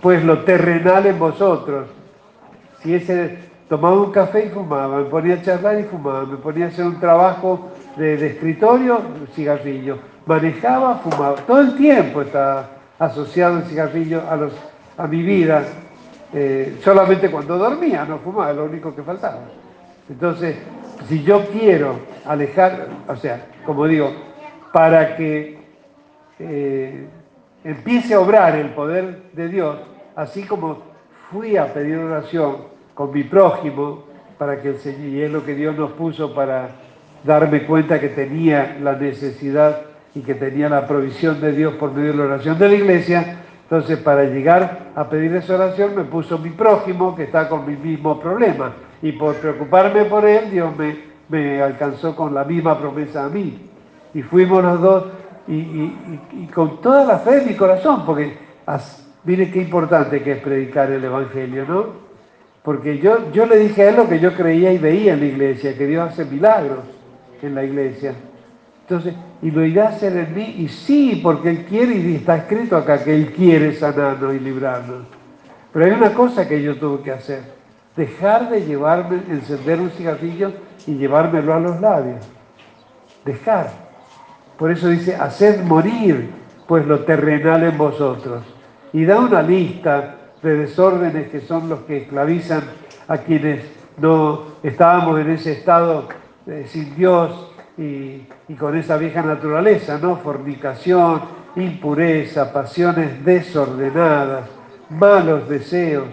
[0.00, 1.88] pues lo terrenal en vosotros.
[2.82, 6.66] Si ese tomaba un café y fumaba, me ponía a charlar y fumaba, me ponía
[6.66, 9.00] a hacer un trabajo de, escritorio,
[9.34, 14.52] cigarrillo, manejaba, fumaba, todo el tiempo está asociado el cigarrillo a, los,
[14.96, 15.64] a mi vida,
[16.32, 19.40] eh, solamente cuando dormía no fumaba, lo único que faltaba.
[20.08, 20.56] Entonces,
[21.08, 24.12] si yo quiero alejar, o sea, como digo,
[24.72, 25.58] para que
[26.38, 27.06] eh,
[27.64, 29.78] empiece a obrar el poder de Dios,
[30.14, 30.78] así como
[31.30, 32.58] fui a pedir oración
[32.94, 34.04] con mi prójimo,
[34.38, 36.68] para que el y es lo que Dios nos puso para
[37.24, 39.82] darme cuenta que tenía la necesidad
[40.14, 43.38] y que tenía la provisión de Dios por medio de la oración de la iglesia.
[43.62, 47.76] Entonces, para llegar a pedir esa oración, me puso mi prójimo que está con mi
[47.76, 48.72] mismo problema.
[49.06, 50.96] Y por preocuparme por él, Dios me,
[51.28, 53.56] me alcanzó con la misma promesa a mí.
[54.12, 55.04] Y fuimos los dos
[55.46, 58.36] y, con toda la fe en mi corazón, porque
[59.22, 61.86] mire qué importante que es predicar el Evangelio, ¿no?
[62.64, 65.26] Porque yo, yo le dije a él lo que yo creía y veía en la
[65.26, 66.80] iglesia, que Dios hace milagros
[67.42, 68.12] en la iglesia.
[68.82, 72.38] Entonces, y lo irá a hacer en mí, y sí, porque Él quiere, y está
[72.38, 75.06] escrito acá que Él quiere sanarnos y librarnos.
[75.72, 77.55] Pero hay una cosa que yo tuve que hacer,
[77.96, 80.52] dejar de llevarme, encender un cigarrillo
[80.86, 82.26] y llevármelo a los labios.
[83.24, 83.70] Dejar.
[84.58, 86.30] Por eso dice, haced morir
[86.66, 88.42] pues lo terrenal en vosotros.
[88.92, 92.62] Y da una lista de desórdenes que son los que esclavizan
[93.08, 93.64] a quienes
[93.98, 96.08] no estábamos en ese estado
[96.46, 100.16] eh, sin Dios y, y, con esa vieja naturaleza, ¿no?
[100.16, 101.20] Fornicación,
[101.56, 104.48] impureza, pasiones desordenadas,
[104.88, 106.08] malos deseos,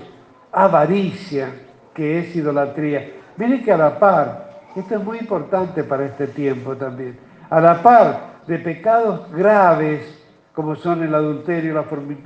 [0.52, 1.50] avaricia,
[1.94, 3.12] que es idolatría.
[3.38, 7.18] Miren que a la par, esto es muy importante para este tiempo también.
[7.50, 11.74] A la par de pecados graves como son el adulterio,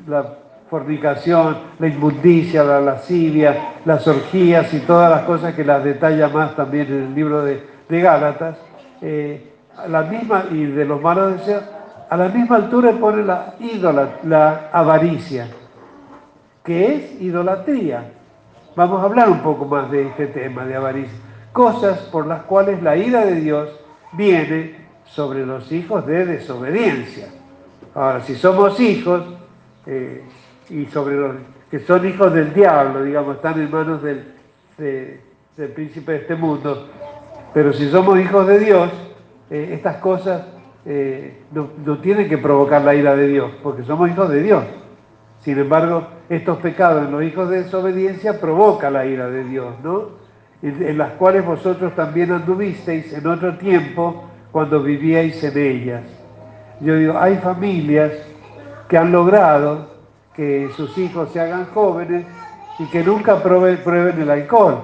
[0.08, 0.38] la,
[0.69, 6.56] fornicación, la inmundicia, la lascivia, las orgías y todas las cosas que las detalla más
[6.56, 8.58] también en el libro de, Gálatas,
[9.01, 11.63] eh, a la misma, y de los malos deseos,
[12.10, 15.47] a la misma altura pone la ídola, la avaricia,
[16.63, 18.12] que es idolatría.
[18.77, 21.17] Vamos a hablar un poco más de este tema de avaricia
[21.51, 23.69] cosas por las cuales la ira de Dios
[24.11, 27.29] viene sobre los hijos de desobediencia.
[27.95, 29.23] Ahora, si somos hijos,
[29.87, 30.21] eh,
[30.69, 31.35] y sobre los
[31.71, 34.33] que son hijos del diablo, digamos, están en manos del,
[35.73, 36.87] príncipe de este mundo,
[37.55, 38.91] pero si somos hijos de Dios,
[39.49, 40.43] eh, estas cosas
[40.85, 44.63] eh, no tienen que provocar la ira de Dios, porque somos hijos de Dios.
[45.47, 50.10] Sin embargo, estos pecados en los hijos de desobediencia provoca la ira de Dios, ¿no?
[50.62, 56.03] en las cuales vosotros también anduvisteis en otro tiempo cuando vivíais en ellas.
[56.81, 58.12] Yo digo, hay familias
[58.89, 59.88] que han logrado
[60.36, 62.25] que sus hijos se hagan jóvenes
[62.79, 64.79] y que nunca prueben, el alcohol.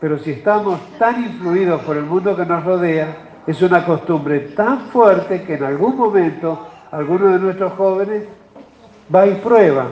[0.00, 4.86] Pero si estamos tan influidos por el mundo que nos rodea, es una costumbre tan
[4.86, 8.22] fuerte que en algún momento alguno de nuestros jóvenes
[9.14, 9.88] va y prueba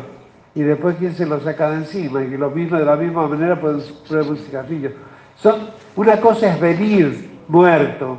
[0.54, 3.60] y después quién se lo saca de encima, y lo mismo de la misma manera
[3.60, 4.90] prueba un cigarrillo.
[5.36, 8.18] Son, una cosa es venir muerto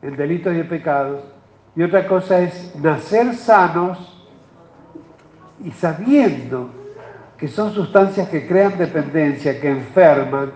[0.00, 1.22] en delitos y pecados,
[1.74, 4.28] y otra cosa es nacer sanos
[5.64, 6.70] y sabiendo
[7.36, 10.52] que son sustancias que crean dependencia, que enferman.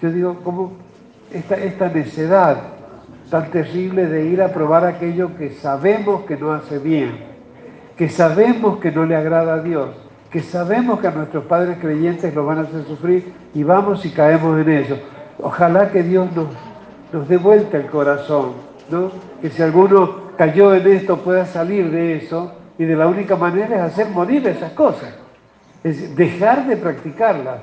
[0.00, 0.72] Yo digo, como
[1.32, 2.58] esta, esta necedad
[3.30, 7.33] tan terrible de ir a probar aquello que sabemos que no hace bien,
[7.96, 9.90] que sabemos que no le agrada a Dios
[10.34, 14.10] que sabemos que a nuestros padres creyentes lo van a hacer sufrir y vamos y
[14.10, 14.98] caemos en eso.
[15.40, 16.48] Ojalá que Dios nos,
[17.12, 18.54] nos dé vuelta el corazón,
[18.90, 19.12] ¿no?
[19.40, 23.76] que si alguno cayó en esto pueda salir de eso y de la única manera
[23.76, 25.14] es hacer morir esas cosas,
[25.84, 27.60] es dejar de practicarlas,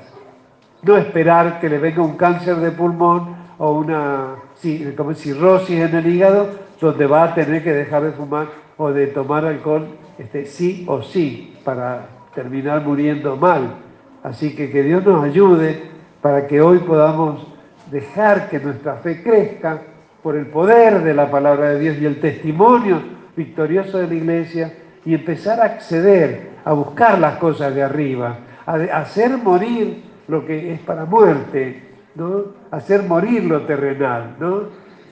[0.80, 6.48] no esperar que le venga un cáncer de pulmón o una cirrosis en el hígado
[6.80, 8.46] donde va a tener que dejar de fumar
[8.82, 9.86] o de tomar alcohol
[10.18, 13.76] este, sí o sí para terminar muriendo mal.
[14.24, 15.82] Así que que Dios nos ayude
[16.20, 17.46] para que hoy podamos
[17.90, 19.82] dejar que nuestra fe crezca
[20.22, 23.00] por el poder de la palabra de Dios y el testimonio
[23.36, 24.72] victorioso de la iglesia
[25.04, 30.72] y empezar a acceder, a buscar las cosas de arriba, a hacer morir lo que
[30.72, 31.82] es para muerte,
[32.14, 32.44] ¿no?
[32.70, 34.62] Hacer morir lo terrenal, ¿no?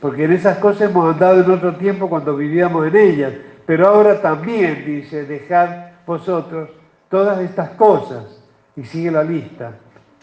[0.01, 3.33] Porque en esas cosas hemos andado en otro tiempo cuando vivíamos en ellas,
[3.71, 5.69] pero ahora también dice, dejad
[6.05, 6.71] vosotros
[7.09, 8.43] todas estas cosas,
[8.75, 9.75] y sigue la lista,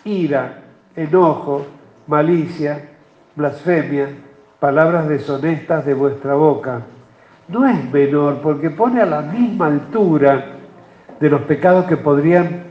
[0.03, 1.65] ira, enojo,
[2.07, 2.89] malicia,
[3.37, 4.09] blasfemia,
[4.59, 6.81] palabras deshonestas de vuestra boca.
[7.47, 10.43] No es menor, porque pone a la misma altura
[11.17, 12.65] de los pecados que podrían,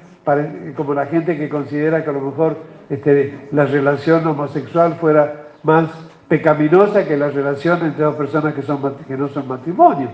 [0.77, 2.55] como la gente que considera que a lo mejor
[2.91, 5.89] este, la relación homosexual fuera más
[6.29, 10.11] pecaminosa que la relación entre dos personas que, no son matrimonio.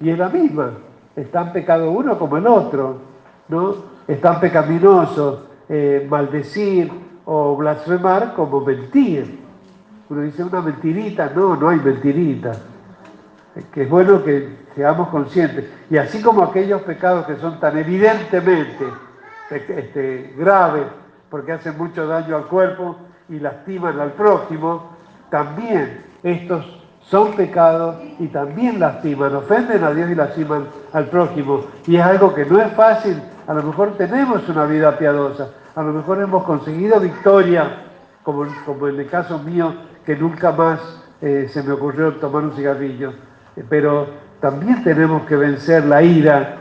[0.00, 0.72] Y es la misma.
[1.16, 2.98] Es tan pecado uno como el otro,
[3.48, 3.74] ¿no?
[4.06, 6.90] Es tan pecaminoso eh, maldecir
[7.24, 9.40] o blasfemar como mentir.
[10.08, 12.52] Uno dice una mentirita, no, no hay mentirita.
[13.72, 15.70] Que es bueno que seamos conscientes.
[15.88, 18.84] Y así como aquellos pecados que son tan evidentemente
[19.50, 20.86] este, graves,
[21.30, 22.96] porque hacen mucho daño al cuerpo
[23.28, 24.90] y lastiman al prójimo,
[25.30, 31.64] también estos son pecados y también lastiman, ofenden a Dios y lastiman al prójimo.
[31.86, 33.20] Y es algo que no es fácil.
[33.46, 37.82] A lo mejor tenemos una vida piadosa, a lo mejor hemos conseguido victoria,
[38.22, 40.80] como, como en el caso mío, que nunca más
[41.20, 43.12] eh, se me ocurrió tomar un cigarrillo.
[43.68, 44.08] Pero
[44.40, 46.56] también tenemos que vencer la ira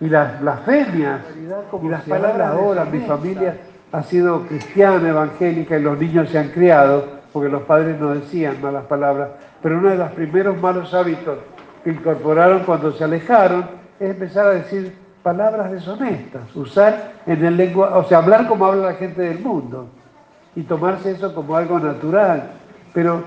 [0.00, 1.20] y las blasfemias
[1.82, 2.84] y las palabras ahora.
[2.84, 3.56] Mi familia
[3.90, 8.60] ha sido cristiana, evangélica y los niños se han criado porque los padres no decían
[8.60, 9.30] malas palabras,
[9.62, 11.38] pero uno de los primeros malos hábitos
[11.82, 13.66] que incorporaron cuando se alejaron
[13.98, 18.88] es empezar a decir palabras deshonestas, usar en el lenguaje, o sea, hablar como habla
[18.88, 19.88] la gente del mundo
[20.54, 22.50] y tomarse eso como algo natural,
[22.92, 23.22] pero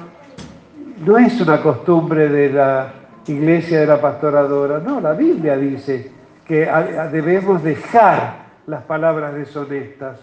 [1.06, 2.94] no es una costumbre de la
[3.28, 6.12] iglesia de la pastoradora, no, la Biblia dice
[6.46, 6.70] que
[7.12, 10.20] debemos dejar las palabras deshonestas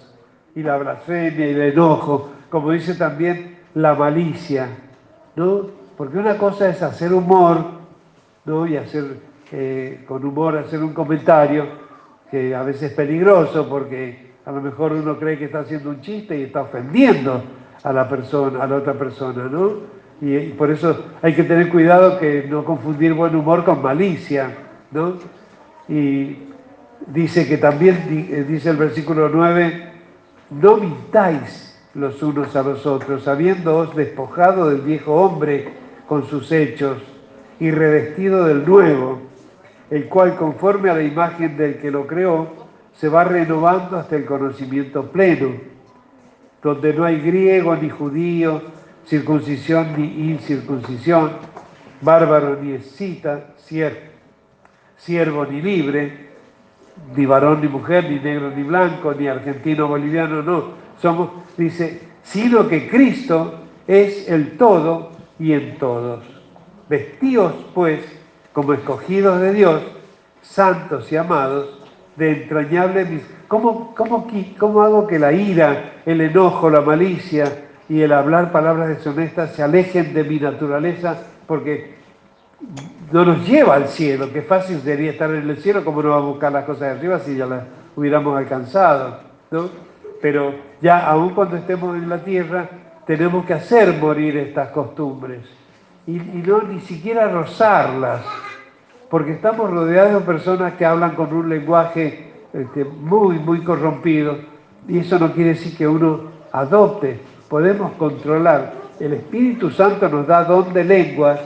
[0.55, 4.69] y la blasfemia y el enojo, como dice también la malicia,
[5.37, 5.67] ¿no?
[5.97, 7.65] Porque una cosa es hacer humor,
[8.45, 8.67] ¿no?
[8.67, 9.17] Y hacer
[9.53, 11.67] eh, con humor, hacer un comentario
[12.31, 16.01] que a veces es peligroso porque a lo mejor uno cree que está haciendo un
[16.01, 17.43] chiste y está ofendiendo
[17.83, 19.93] a la persona, a la otra persona, ¿no?
[20.21, 24.51] Y, y por eso hay que tener cuidado que no confundir buen humor con malicia,
[24.91, 25.15] ¿no?
[25.89, 26.39] Y
[27.07, 29.93] dice que también, eh, dice el versículo 9,
[30.51, 35.69] no mintáis los unos a los otros, habiéndoos despojado del viejo hombre
[36.09, 36.99] con sus hechos
[37.61, 39.21] y revestido del nuevo,
[39.91, 42.49] el cual conforme a la imagen del que lo creó,
[42.95, 45.51] se va renovando hasta el conocimiento pleno,
[46.63, 48.63] donde no hay griego ni judío,
[49.07, 51.33] circuncisión ni incircuncisión,
[52.01, 53.49] bárbaro ni escita,
[54.97, 56.31] siervo ni libre,
[57.17, 62.69] ni varón ni mujer, ni negro ni blanco, ni argentino boliviano, no, somos, dice, sino
[62.69, 63.55] que Cristo
[63.87, 66.23] es el todo y en todos.
[66.89, 68.01] Vestidos, pues,
[68.53, 69.83] como escogidos de Dios,
[70.41, 71.81] santos y amados,
[72.17, 73.23] de entrañable mis...
[73.49, 74.27] ¿Cómo, cómo,
[74.59, 79.63] ¿Cómo hago que la ira, el enojo, la malicia y el hablar palabras deshonestas se
[79.63, 81.19] alejen de mi naturaleza?
[81.47, 81.97] Porque
[83.11, 86.25] no nos lleva al cielo, que fácil sería estar en el cielo, como no vamos
[86.25, 89.19] a buscar las cosas de arriba si ya las hubiéramos alcanzado,
[89.51, 89.92] ¿no?
[90.23, 92.69] Pero ya aún cuando estemos en la tierra
[93.05, 95.41] tenemos que hacer morir estas costumbres
[96.07, 98.23] y, no ni siquiera rozarlas,
[99.11, 104.39] porque estamos rodeados de personas que hablan con un lenguaje este, muy, muy corrompido
[104.89, 108.75] y eso no quiere decir que uno adopte, podemos controlar.
[109.01, 111.41] El Espíritu Santo nos da don de lenguas,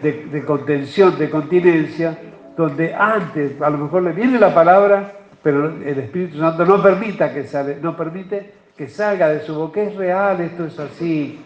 [0.00, 2.16] de, de contención, de continencia,
[2.56, 7.32] donde antes a lo mejor le viene la palabra pero el Espíritu Santo no permita
[7.32, 9.82] que sale, no permite que salga de su boca.
[9.82, 11.40] Es real, esto es así.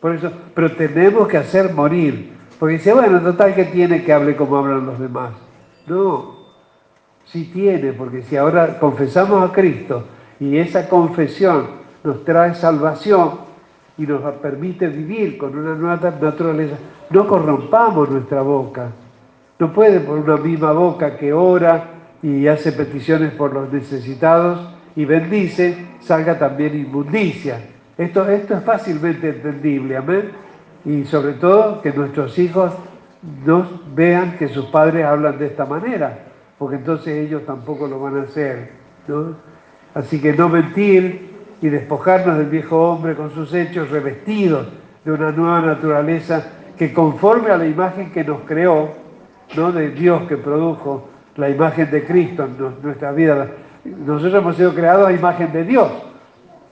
[0.00, 2.32] Por eso, pero tenemos que hacer morir.
[2.58, 5.32] Porque dice, bueno, total que tiene que hable como hablan los demás.
[5.86, 6.36] No,
[7.26, 10.04] sí tiene, porque si ahora confesamos a Cristo
[10.40, 11.66] y esa confesión
[12.02, 13.46] nos trae salvación
[13.98, 16.76] y nos permite vivir con una nueva naturaleza,
[17.10, 18.90] no corrompamos nuestra boca.
[19.58, 25.04] No puede por una misma boca que ora, y hace peticiones por los necesitados y
[25.04, 27.60] bendice, salga también inmundicia.
[27.98, 30.30] Esto, esto es fácilmente entendible, amén.
[30.84, 32.72] Y sobre todo que nuestros hijos
[33.44, 36.18] no vean que sus padres hablan de esta manera,
[36.58, 38.70] porque entonces ellos tampoco lo van a hacer.
[39.94, 41.26] Así que no mentir,
[41.60, 44.66] y despojarnos del viejo hombre con sus hechos, revestidos
[45.04, 46.44] de una nueva naturaleza
[46.76, 48.90] que conforme a la imagen que nos creó,
[49.56, 49.72] ¿no?
[49.72, 53.48] de Dios que produjo la imagen de Cristo en nuestra vida.
[53.84, 55.90] Nosotros hemos sido creados a imagen de Dios.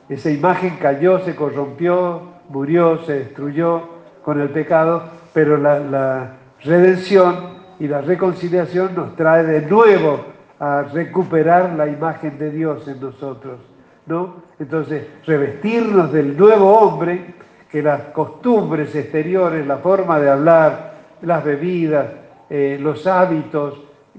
[0.09, 3.89] Esa imagen cayó, se corrompió, murió, se destruyó
[4.23, 10.25] con el pecado, pero la, redención y la reconciliación nos trae de nuevo
[10.59, 13.59] a recuperar la imagen de Dios en nosotros.
[14.07, 14.37] ¿no?
[14.59, 17.35] Entonces, revestirnos del nuevo hombre,
[17.71, 22.07] que las costumbres exteriores, la forma de hablar, las bebidas,
[22.49, 23.75] eh, los hábitos,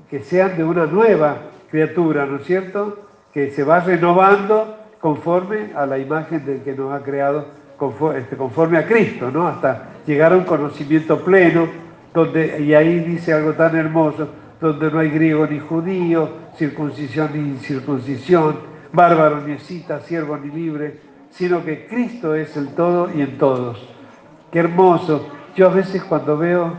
[0.10, 1.38] que sean de una nueva
[1.70, 2.99] criatura, ¿no es cierto?
[3.34, 7.45] Que se va renovando conforme a la imagen del que nos ha creado,
[7.78, 9.47] conforme, este, conforme a Cristo, ¿no?
[9.47, 11.68] Hasta llegar a un conocimiento pleno,
[12.14, 14.30] donde, y ahí dice algo tan hermoso,
[14.60, 18.58] donde no hay griego ni judío, circuncisión ni incircuncisión,
[18.93, 20.99] bárbaro ni escita, siervo ni libre,
[21.30, 23.88] sino que Cristo es el todo y en todos.
[24.51, 25.28] Qué hermoso.
[25.56, 26.74] Yo a veces cuando veo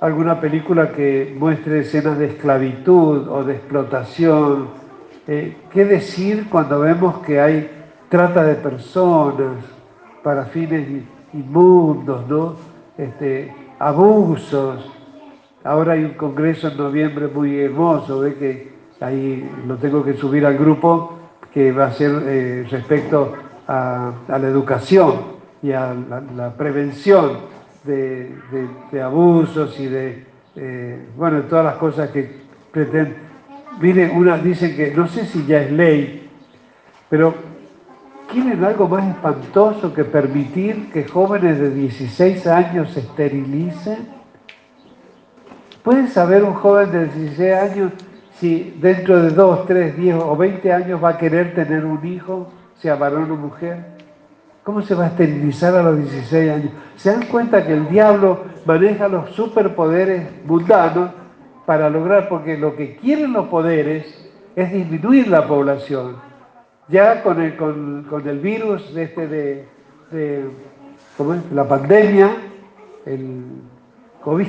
[0.00, 4.68] alguna película que muestre escenas de esclavitud o de explotación,
[5.26, 7.70] eh, ¿qué decir cuando vemos que hay
[8.08, 9.64] trata de personas
[10.22, 10.86] para fines
[11.32, 12.54] inmundos, ¿no?
[12.96, 14.92] Este, abusos?
[15.64, 20.46] Ahora hay un congreso en noviembre muy hermoso, ve que ahí lo tengo que subir
[20.46, 21.18] al grupo,
[21.52, 23.32] que va a ser eh, respecto
[23.66, 25.94] a, la educación y a
[26.36, 27.55] la, prevención
[27.86, 30.24] de, abusos y de,
[30.56, 32.30] eh, bueno, todas las cosas que
[32.70, 33.26] pretenden.
[33.80, 36.30] Mire, una dicen que, no sé si ya es ley,
[37.10, 37.34] pero
[38.32, 44.08] ¿quieren algo más espantoso que permitir que jóvenes de 16 años se esterilicen?
[45.82, 47.92] ¿Puede saber un joven de 16 años
[48.40, 52.50] si dentro de 2, 3, 10 o 20 años va a querer tener un hijo,
[52.78, 53.95] sea varón o mujer?
[54.66, 56.70] ¿Cómo se va a esterilizar a los 16 años?
[56.96, 61.12] ¿Se dan cuenta que el diablo maneja los superpoderes mundanos
[61.64, 66.16] para lograr, porque lo que quieren los poderes es disminuir la población?
[66.88, 69.68] Ya con el, con, el virus este de,
[70.10, 70.50] de
[71.16, 71.52] ¿cómo es?
[71.52, 72.32] la pandemia,
[73.04, 73.44] el
[74.20, 74.48] COVID,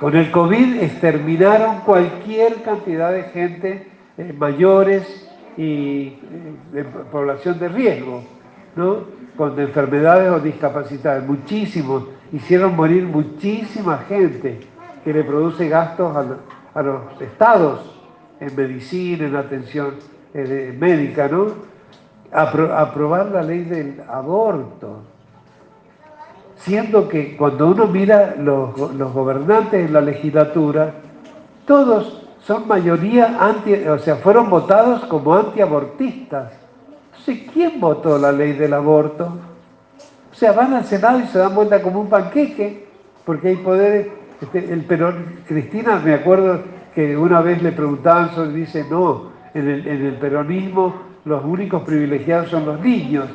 [0.00, 3.86] con el COVID exterminaron cualquier cantidad de gente,
[4.18, 6.18] eh, mayores y eh,
[6.72, 8.24] de población de riesgo,
[9.36, 12.04] con enfermedades o discapacidades, muchísimos.
[12.32, 14.60] Hicieron morir muchísima gente
[15.04, 16.16] que le produce gastos
[16.74, 17.94] a, los estados
[18.40, 19.94] en medicina, en atención
[20.34, 21.76] eh, médica, ¿no?
[22.32, 25.04] aprobar la ley del aborto
[26.56, 30.94] siendo que cuando uno mira los, gobernantes en la legislatura,
[31.66, 36.52] todos son mayoría anti, o sea, fueron votados como antiabortistas.
[37.52, 39.36] ¿Quién votó la ley del aborto?
[40.30, 42.86] O sea, van al Senado y se dan vuelta como un panqueque,
[43.24, 44.08] porque hay poderes.
[44.40, 46.60] Este, el perón, Cristina, me acuerdo
[46.94, 52.64] que una vez le preguntaban sobre, dice, no, en el peronismo los únicos privilegiados son
[52.64, 53.26] los niños.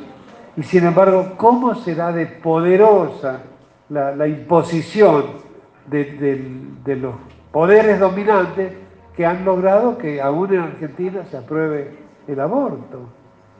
[0.56, 3.40] Y sin embargo, ¿cómo será de poderosa
[3.88, 5.24] la, imposición
[5.86, 7.14] de, los
[7.52, 8.72] poderes dominantes
[9.14, 13.08] que han logrado que aún en Argentina se apruebe el aborto?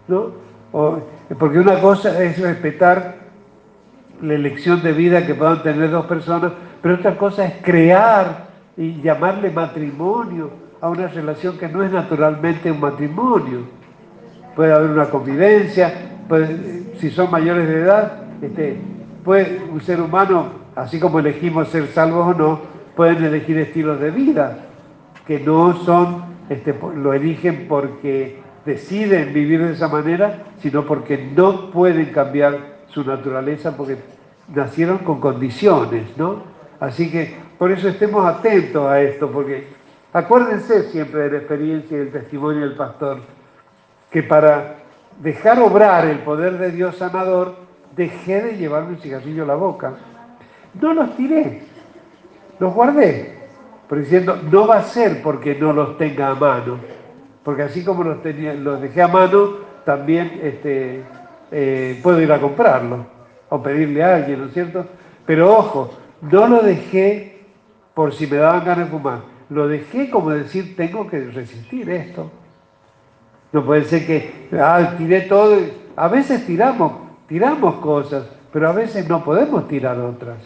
[0.07, 3.17] Porque una cosa es respetar
[4.21, 9.01] la elección de vida que puedan tener dos personas, pero otra cosa es crear y
[9.03, 10.51] llamarle matrimonio
[10.81, 13.61] a una relación que no es naturalmente un matrimonio.
[14.57, 15.93] Puede haber una convivencia,
[16.99, 18.77] si son mayores de edad, este,
[19.25, 22.61] puede, un ser humano, así como elegimos ser salvos o no,
[22.97, 24.67] pueden elegir estilos de vida
[25.27, 31.71] que no son, este, lo eligen porque deciden vivir de esa manera, sino porque no
[31.71, 33.97] pueden cambiar su naturaleza porque
[34.55, 36.43] nacieron con condiciones, ¿no?
[36.81, 39.69] Así que por eso estemos atentos a esto, porque
[40.13, 43.21] acuérdense siempre de la experiencia y del testimonio del pastor,
[44.11, 44.77] que para
[45.21, 47.55] dejar obrar el poder de Dios sanador,
[47.97, 49.95] dejé de llevarme un cigarrillo a la boca.
[50.81, 51.63] No los tiré,
[52.59, 53.39] los guardé,
[53.89, 56.79] pero diciendo, no va a ser porque no los tenga a mano,
[57.45, 61.03] porque así como los, tenía, los dejé a mano, también este,
[61.51, 63.07] eh, puedo ir a comprarlo
[63.49, 64.87] o pedirle a alguien, ¿no es cierto?
[65.27, 65.91] Pero ojo,
[66.23, 67.41] no lo dejé
[67.95, 69.21] por si me daban ganas de fumar,
[69.51, 72.31] lo dejé como decir, tengo que resistir esto.
[73.53, 75.59] No puede ser que, ah, tiré todo.
[75.95, 76.93] A veces tiramos,
[77.29, 80.39] tiramos cosas, pero a veces no podemos tirar otras,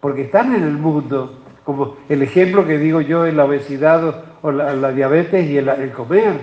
[0.00, 4.52] porque están en el mundo, como el ejemplo que digo yo en la obesidad o
[4.52, 6.34] la, diabetes y el, comer.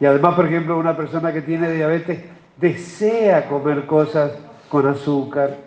[0.00, 2.20] Y además, por ejemplo, una persona que tiene diabetes
[2.56, 4.32] desea comer cosas
[4.70, 5.58] con azúcar.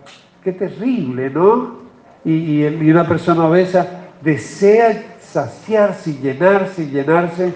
[0.43, 1.83] Qué terrible, ¿no?
[2.25, 7.53] Y, y una persona obesa desea saciarse y llenarse y llenarse,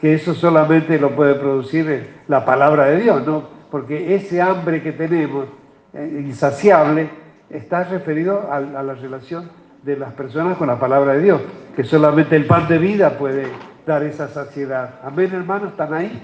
[0.00, 3.42] que eso solamente lo puede producir la palabra de Dios, ¿no?
[3.72, 5.46] Porque ese hambre que tenemos,
[5.94, 7.10] eh, insaciable,
[7.50, 9.50] está referido a, la relación
[9.82, 11.40] de las personas con la palabra de Dios,
[11.74, 13.46] que solamente el pan de vida puede
[13.86, 15.00] dar esa saciedad.
[15.04, 16.20] Amén, hermano, ¿están ahí?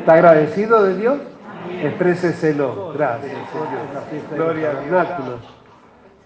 [0.00, 1.18] ¿Está agradecido de Dios?
[1.82, 2.92] Expréseselo.
[2.94, 3.32] Gracias.
[4.34, 5.40] Gloria a Dios.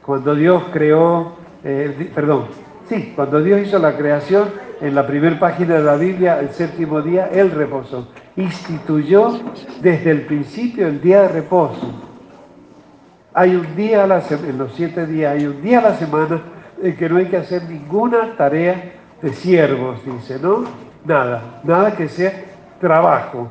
[0.04, 2.46] Cuando Dios creó, eh, perdón,
[2.88, 4.48] Sí, cuando Dios hizo la creación,
[4.80, 8.08] en la primera página de la Biblia, el séptimo día, Él reposó.
[8.36, 9.40] Instituyó
[9.82, 12.07] desde el principio el día de reposo.
[13.38, 15.94] Hay un día a la semana, en los siete días, hay un día a la
[15.94, 16.42] semana
[16.82, 20.64] en que no hay que hacer ninguna tarea de siervos, dice, ¿no?
[21.04, 22.32] Nada, nada que sea
[22.80, 23.48] trabajo.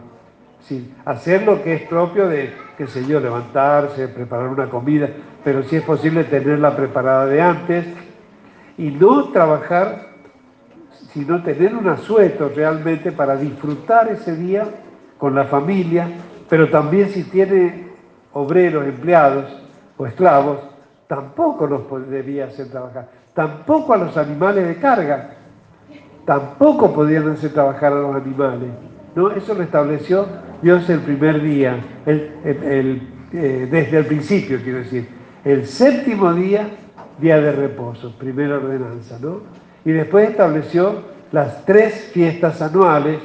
[0.59, 5.07] Sí, hacer lo que es propio de, qué sé yo, levantarse, preparar una comida,
[5.41, 7.85] pero si es posible tenerla preparada de antes
[8.77, 10.09] y no trabajar,
[11.13, 14.65] sino tener un asueto realmente para disfrutar ese día
[15.17, 16.09] con la familia,
[16.49, 17.87] pero también si tiene
[18.33, 19.63] obreros, empleados
[19.97, 20.59] o esclavos,
[21.07, 25.31] tampoco los debía hacer trabajar, tampoco a los animales de carga,
[26.25, 28.69] tampoco podían hacer trabajar a los animales.
[29.15, 29.31] ¿no?
[29.31, 30.27] Eso lo estableció
[30.61, 35.07] Dios el primer día, eh, desde el principio, quiero decir.
[35.43, 36.67] El séptimo día
[37.19, 39.41] día de reposo, primera ordenanza, ¿no?
[39.85, 43.19] Y después estableció las tres fiestas anuales,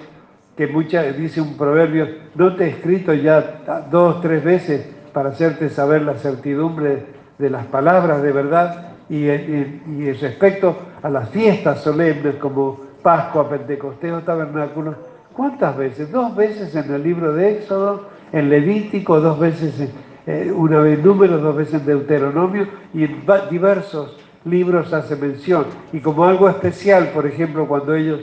[0.57, 5.69] que muchas, dice un proverbio, no te he escrito ya dos, tres veces para hacerte
[5.69, 7.07] saber la certidumbre
[7.39, 14.13] de las palabras de verdad y, y, respecto a las fiestas solemnes como Pascua, Pentecostés
[14.13, 14.95] o Tabernáculo,
[15.35, 16.11] ¿cuántas veces?
[16.11, 19.91] Dos veces en el libro de Éxodo, en Levítico, dos veces en
[20.27, 25.67] eh, una vez Números, dos veces en Deuteronomio y en diversos libros hace mención.
[25.93, 28.21] Y como algo especial, por ejemplo, cuando ellos,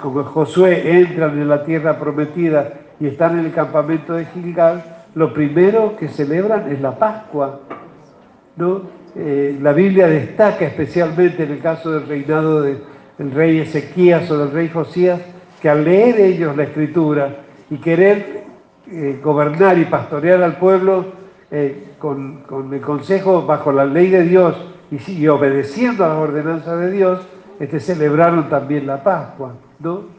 [0.00, 5.32] como Josué, entran en la tierra prometida y están en el campamento de Gilgal, lo
[5.32, 7.60] primero que celebran es la Pascua.
[8.56, 8.82] ¿no?
[9.16, 12.80] Eh, la Biblia destaca especialmente en el caso del reinado del
[13.32, 15.20] rey Ezequías o del rey Josías,
[15.60, 17.36] que al leer ellos la escritura
[17.70, 18.44] y querer
[18.90, 21.06] eh, gobernar y pastorear al pueblo,
[21.50, 24.54] eh, con, el consejo bajo la ley de Dios
[24.90, 27.26] y, obedeciendo a las ordenanzas de Dios,
[27.58, 30.16] este, celebraron también la Pascua, ¿no?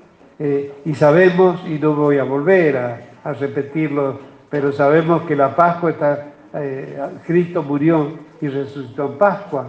[0.86, 4.20] Y sabemos, y no voy a volver a, repetirlo,
[4.50, 9.68] pero sabemos que la Pascua está, eh, Cristo murió y resucitó en Pascua.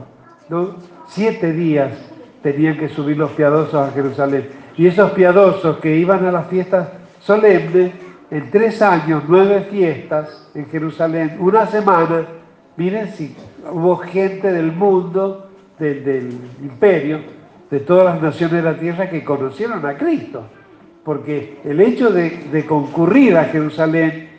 [1.08, 1.92] Siete días
[2.42, 4.48] tenían que subir los piadosos a Jerusalén.
[4.76, 6.88] Y esos piadosos que iban a las fiestas
[7.20, 7.92] solemnes,
[8.30, 12.26] en tres años, nueve fiestas en Jerusalén, una semana,
[12.76, 13.34] miren si
[13.70, 17.20] hubo gente del mundo, del, imperio,
[17.70, 20.44] de todas las naciones de la tierra que conocieron a Cristo.
[21.04, 24.29] Porque el hecho de, concurrir a Jerusalén,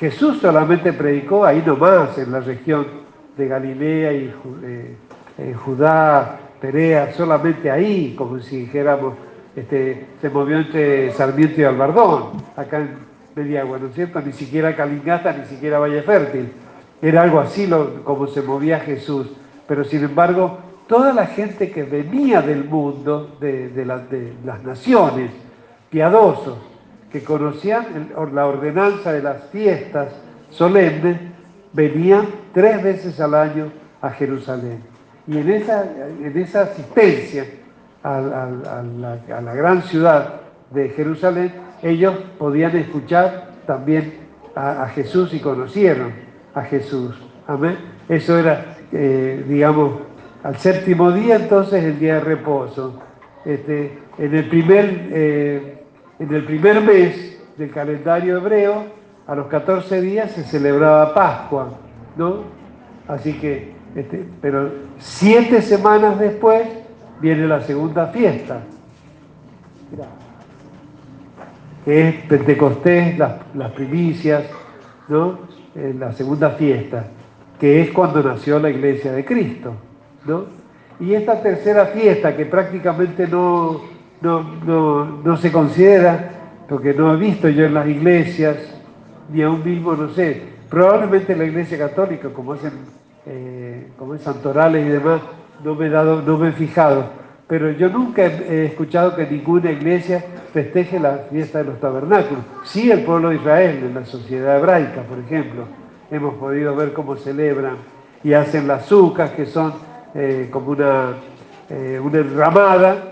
[0.00, 2.86] Jesús solamente predicó ahí nomás, en la región
[3.36, 4.96] de Galilea y eh,
[5.36, 9.12] eh, Judá, Perea, solamente ahí, como si dijéramos,
[9.54, 12.96] este, se movió entre Sarmiento y Albardón, acá en
[13.34, 14.22] media agua, ¿no es cierto?
[14.22, 16.50] Ni siquiera Calingata, ni siquiera Valle Fértil.
[17.02, 19.26] Era algo así lo, como se movía Jesús.
[19.68, 25.30] Pero sin embargo, toda la gente que venía del mundo, de, las naciones,
[25.90, 26.56] piadosos,
[27.10, 30.08] que conocían la ordenanza de las fiestas
[30.50, 31.18] solemnes,
[31.72, 34.82] venían tres veces al año a Jerusalén.
[35.26, 37.44] Y en esa, en esa asistencia
[38.02, 40.40] a la gran ciudad
[40.70, 41.52] de Jerusalén,
[41.82, 44.14] ellos podían escuchar también
[44.54, 46.12] a, Jesús y conocieron
[46.54, 47.16] a Jesús.
[47.46, 47.76] Amén.
[48.08, 50.00] Eso era, eh, digamos,
[50.42, 53.00] al séptimo día entonces el día de reposo.
[53.44, 55.79] Este, en, el primer, eh,
[56.20, 58.84] en el primer mes del calendario hebreo,
[59.26, 61.70] a los 14 días se celebraba Pascua,
[62.16, 62.44] ¿no?
[63.08, 66.68] Así que, este, pero siete semanas después
[67.20, 68.62] viene la segunda fiesta
[71.84, 74.44] que es Pentecostés, las, primicias,
[75.08, 75.40] ¿no?
[75.74, 77.06] la segunda fiesta,
[77.58, 79.74] que es cuando nació la iglesia de Cristo.
[80.26, 80.44] ¿no?
[80.98, 83.80] Y esta tercera fiesta, que prácticamente no,
[84.22, 86.30] no, se considera,
[86.68, 88.56] porque no he visto yo en las iglesias,
[89.32, 92.72] ni aún mismo, no sé, probablemente en la iglesia católica, como hacen,
[93.26, 95.20] eh, como en Santorales y demás,
[95.64, 97.04] no me he dado, no me he fijado,
[97.46, 102.44] pero yo nunca he escuchado que ninguna iglesia festeje la fiesta de los tabernáculos.
[102.64, 105.64] Sí el pueblo de Israel, en la sociedad hebraica, por ejemplo,
[106.10, 107.76] hemos podido ver cómo celebran
[108.22, 109.72] y hacen las zucas, que son
[110.14, 111.14] eh, como una,
[111.68, 113.09] eh, una enramada.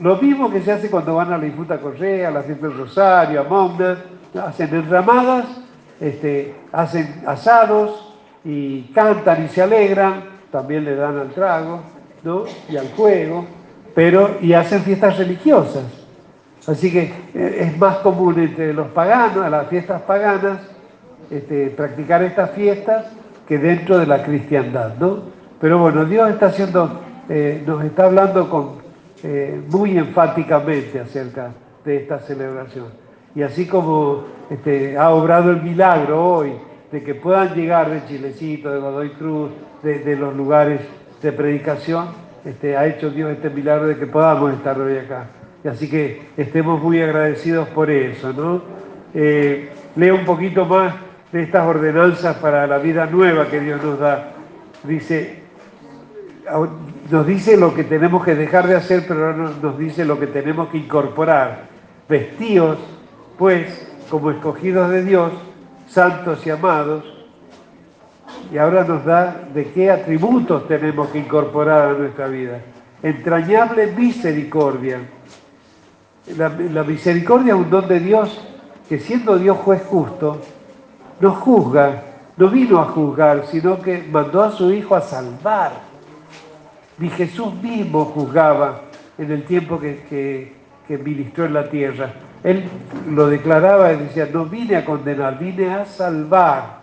[0.00, 2.78] Lo mismo que se hace cuando van a la Infuta Correa, a la fiesta del
[2.78, 3.98] Rosario, a Momna,
[4.40, 5.46] hacen enramadas,
[6.00, 8.14] este, hacen asados
[8.44, 11.80] y cantan y se alegran, también le dan al trago
[12.22, 12.44] ¿no?
[12.68, 13.46] y al juego,
[13.94, 15.84] pero y hacen fiestas religiosas.
[16.66, 20.60] Así que eh, es más común entre los paganos, a las fiestas paganas,
[21.30, 23.06] este, practicar estas fiestas
[23.48, 25.20] que dentro de la cristiandad, ¿no?
[25.60, 28.81] Pero bueno, Dios está haciendo, eh, nos está hablando con,
[29.22, 31.52] eh, muy enfáticamente acerca
[31.84, 32.86] de esta celebración.
[33.34, 36.52] Y así como este, ha obrado el milagro hoy
[36.90, 39.50] de que puedan llegar de Chilecito, de Godoy Cruz,
[39.82, 40.80] de, los lugares
[41.22, 42.08] de predicación,
[42.44, 45.26] este, ha hecho Dios este milagro de que podamos estar hoy acá.
[45.64, 48.62] Y así que estemos muy agradecidos por eso, ¿no?
[49.14, 50.94] Eh, leo un poquito más
[51.30, 54.32] de estas ordenanzas para la vida nueva que Dios nos da.
[54.84, 55.42] Dice,
[57.12, 60.26] nos dice lo que tenemos que dejar de hacer, pero ahora nos dice lo que
[60.26, 61.68] tenemos que incorporar.
[62.08, 62.78] Vestidos,
[63.38, 65.32] pues, como escogidos de Dios,
[65.88, 67.04] santos y amados,
[68.52, 72.58] y ahora nos da de qué atributos tenemos que incorporar a nuestra vida.
[73.02, 75.00] Entrañable misericordia
[76.36, 78.40] la, misericordia es un don de Dios
[78.88, 80.40] que siendo Dios juez justo,
[81.20, 82.02] no juzga,
[82.36, 85.91] no vino a juzgar, sino que mandó a su Hijo a salvar.
[86.98, 88.82] Ni Jesús mismo juzgaba
[89.18, 92.12] en el tiempo que, que, ministró en la tierra.
[92.44, 92.64] Él
[93.08, 96.82] lo declaraba y decía, no vine a condenar, vine a salvar.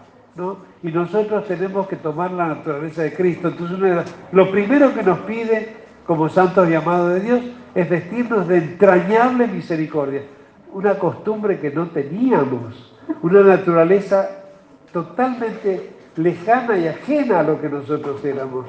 [0.82, 3.50] Y nosotros tenemos que tomar la naturaleza de Cristo.
[3.50, 5.76] Entonces, lo primero que nos pide
[6.08, 7.42] como santos llamados de Dios
[7.76, 10.24] es vestirnos de entrañable misericordia,
[10.74, 14.28] una costumbre que no teníamos, una naturaleza
[14.92, 18.66] totalmente lejana y ajena a lo que nosotros éramos,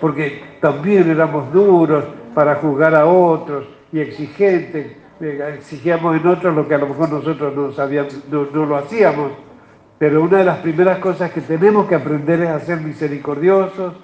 [0.00, 6.68] porque también éramos duros para juzgar a otros y exigentes, eh, exigíamos en otros lo
[6.68, 9.32] que a lo mejor nosotros no, sabíamos, no, lo hacíamos,
[9.98, 13.94] pero una de las primeras cosas que tenemos que aprender es a ser misericordiosos,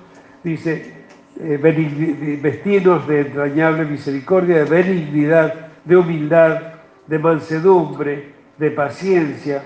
[0.43, 0.95] dice,
[1.39, 6.61] eh, vestidos de entrañable misericordia, de benignidad, de humildad,
[7.07, 9.63] de mansedumbre, de paciencia,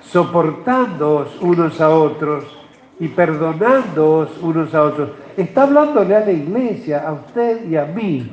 [0.00, 2.61] soportándoos unos a otros
[3.02, 5.10] y perdonándoos unos a otros.
[5.36, 8.30] Está hablándole a la iglesia, a usted y a mí.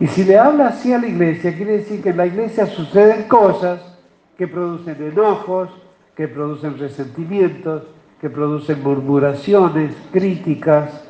[0.00, 3.24] Y si le habla así a la iglesia, quiere decir que en la iglesia suceden
[3.24, 3.98] cosas
[4.38, 5.68] que producen enojos,
[6.16, 7.82] que producen resentimientos,
[8.22, 11.04] que producen murmuraciones, críticas,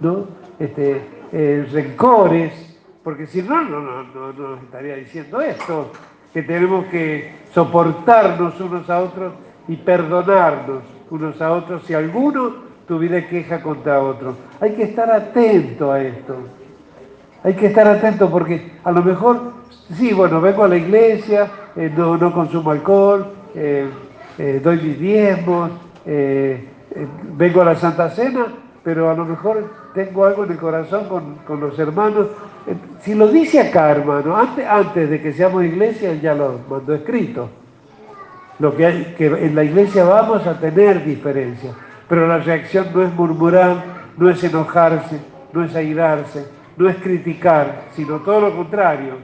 [0.00, 0.26] ¿no?
[0.56, 5.90] Este, eh, rencores, porque si no, no, no, no, nos estaría diciendo esto,
[6.32, 9.32] que tenemos que soportarnos unos a otros
[9.66, 14.34] y perdonarnos unos a otros si alguno tuviera queja contra otro.
[14.60, 16.36] Hay que estar atento a esto.
[17.42, 19.52] Hay que estar atento porque a lo mejor,
[19.94, 23.88] sí, bueno, vengo a la iglesia, eh, no, no, consumo alcohol, eh,
[24.62, 25.70] doy mis diezmos,
[26.06, 27.06] eh, eh,
[27.36, 28.46] vengo a la Santa Cena,
[28.82, 31.04] pero a lo mejor tengo algo en el corazón
[31.46, 32.28] con, los hermanos.
[32.66, 36.94] Eh, si lo dice acá, hermano, antes, antes de que seamos iglesia, ya lo mandó
[36.94, 37.48] escrito.
[38.60, 41.74] Lo que, hay, que en la iglesia vamos a tener diferencias,
[42.08, 43.82] pero la reacción no es murmurar,
[44.16, 45.18] no es enojarse,
[45.52, 46.46] no es airarse,
[46.76, 49.14] no es criticar, sino todo lo contrario,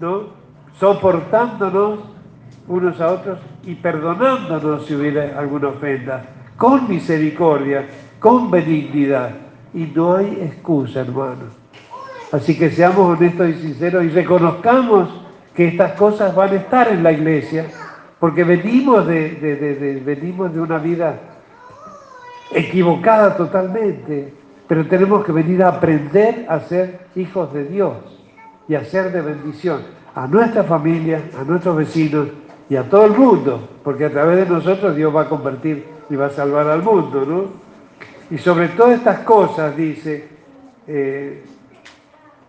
[0.00, 0.40] ¿no?
[0.78, 2.00] Soportándonos
[2.66, 6.24] unos a otros y perdonándonos si hubiera alguna ofenda,
[6.56, 7.86] con misericordia,
[8.18, 9.30] con benignidad.
[9.72, 11.54] Y no hay excusa, hermanos.
[12.32, 15.08] Así que seamos honestos y sinceros y reconozcamos
[15.54, 17.66] que estas cosas van a estar en la iglesia,
[18.20, 21.18] porque venimos de, venimos de una vida
[22.52, 24.34] equivocada totalmente,
[24.68, 27.94] pero tenemos que venir a aprender a ser hijos de Dios
[28.68, 29.80] y a ser de bendición
[30.14, 32.28] a nuestra familia, a nuestros vecinos
[32.68, 36.16] y a todo el mundo, porque a través de nosotros Dios va a convertir y
[36.16, 37.44] va a salvar al mundo, ¿no?
[38.34, 40.28] Y sobre todas estas cosas, dice,
[40.86, 41.42] eh,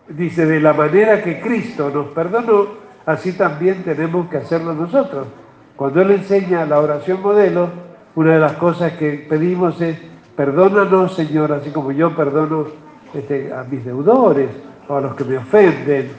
[0.08, 2.66] dice, de la manera que Cristo nos perdonó,
[3.06, 5.26] así también tenemos que hacerlo nosotros.
[5.76, 7.68] Cuando Él enseña la oración modelo,
[8.14, 9.98] una de las cosas que pedimos es,
[10.36, 12.66] perdónanos, Señor, así como yo perdono
[13.14, 14.50] este, a mis deudores
[14.88, 16.10] o a los que me ofenden.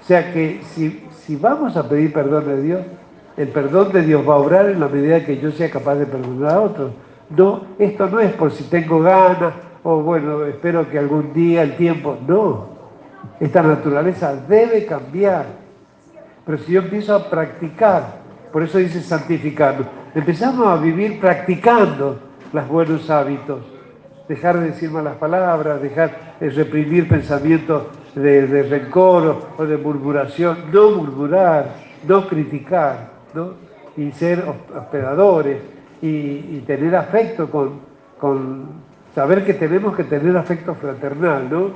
[0.00, 2.80] O sea que si, si vamos a pedir perdón a Dios,
[3.36, 6.06] el perdón de Dios va a obrar en la medida que yo sea capaz de
[6.06, 6.92] perdonar a otros.
[7.30, 9.52] No, esto no es por si tengo ganas
[9.82, 12.16] o bueno, espero que algún día el tiempo.
[12.26, 12.66] No,
[13.38, 15.46] esta naturaleza debe cambiar.
[16.44, 22.18] Pero si yo empiezo a practicar, por eso dice santificarnos, empezamos a vivir practicando
[22.52, 23.60] los buenos hábitos,
[24.28, 27.84] dejar de decir malas palabras, dejar de reprimir pensamientos
[28.14, 31.74] de, rencor o, de murmuración, no murmurar,
[32.06, 33.66] no criticar, ¿no?
[33.96, 34.44] y ser
[34.74, 35.58] hospedadores
[36.02, 37.80] y, tener afecto con,
[38.18, 38.66] con,
[39.14, 41.70] saber que tenemos que tener afecto fraternal, ¿no?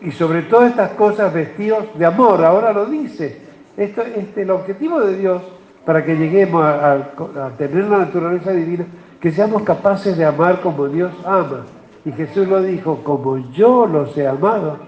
[0.00, 3.42] Y sobre todas estas cosas vestidos de amor, ahora lo dice.
[3.76, 5.42] Esto, este, el objetivo de Dios
[5.86, 7.12] para que lleguemos a,
[7.56, 8.84] tener la naturaleza divina,
[9.20, 11.64] que seamos capaces de amar como Dios ama.
[12.04, 14.78] Y Jesús lo dijo, como yo los he amado,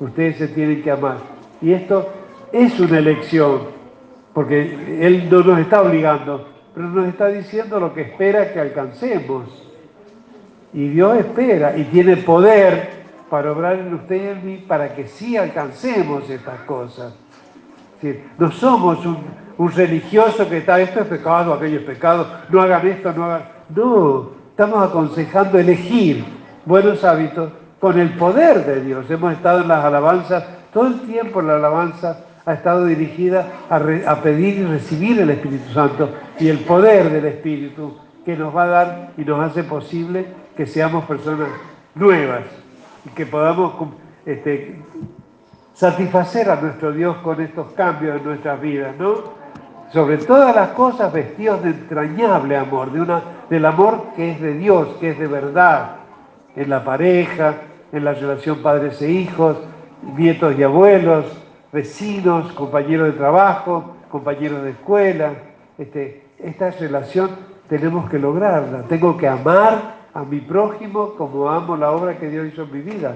[0.00, 1.18] ustedes se tienen que amar.
[1.62, 2.08] Y esto
[2.50, 3.60] es una elección,
[4.34, 9.44] porque Él no nos está obligando, pero nos está diciendo lo que espera que alcancemos.
[10.72, 12.98] Y Dios espera y tiene poder
[13.30, 17.14] para obrar en usted y en mí para que sí alcancemos estas cosas.
[18.38, 19.18] no somos un,
[19.58, 23.42] un religioso que está, esto es pecado, aquello pecado, no hagan esto, no hagan...
[23.74, 26.24] No, estamos aconsejando elegir
[26.64, 29.10] buenos hábitos con el poder de Dios.
[29.10, 34.58] Hemos estado en las alabanzas, todo el tiempo la alabanza ha estado dirigida a, pedir
[34.58, 39.10] y recibir el Espíritu Santo y el poder del Espíritu que nos va a dar
[39.18, 41.48] y nos hace posible que seamos personas
[41.94, 42.44] nuevas
[43.04, 43.74] y que podamos
[44.24, 44.80] este,
[45.74, 49.37] satisfacer a nuestro Dios con estos cambios en nuestras vidas, ¿no?
[49.92, 54.54] Sobre todas las cosas vestidos de entrañable amor, de una, del amor que es de
[54.54, 55.96] Dios, que es de verdad,
[56.56, 57.54] en la pareja,
[57.92, 59.56] en la relación padres e hijos,
[60.16, 61.24] nietos y abuelos,
[61.72, 65.32] vecinos, compañeros de trabajo, compañeros de escuela.
[65.78, 67.30] Este, esta relación
[67.68, 68.82] tenemos que lograrla.
[68.82, 72.80] Tengo que amar a mi prójimo como amo la obra que Dios hizo en mi
[72.80, 73.14] vida.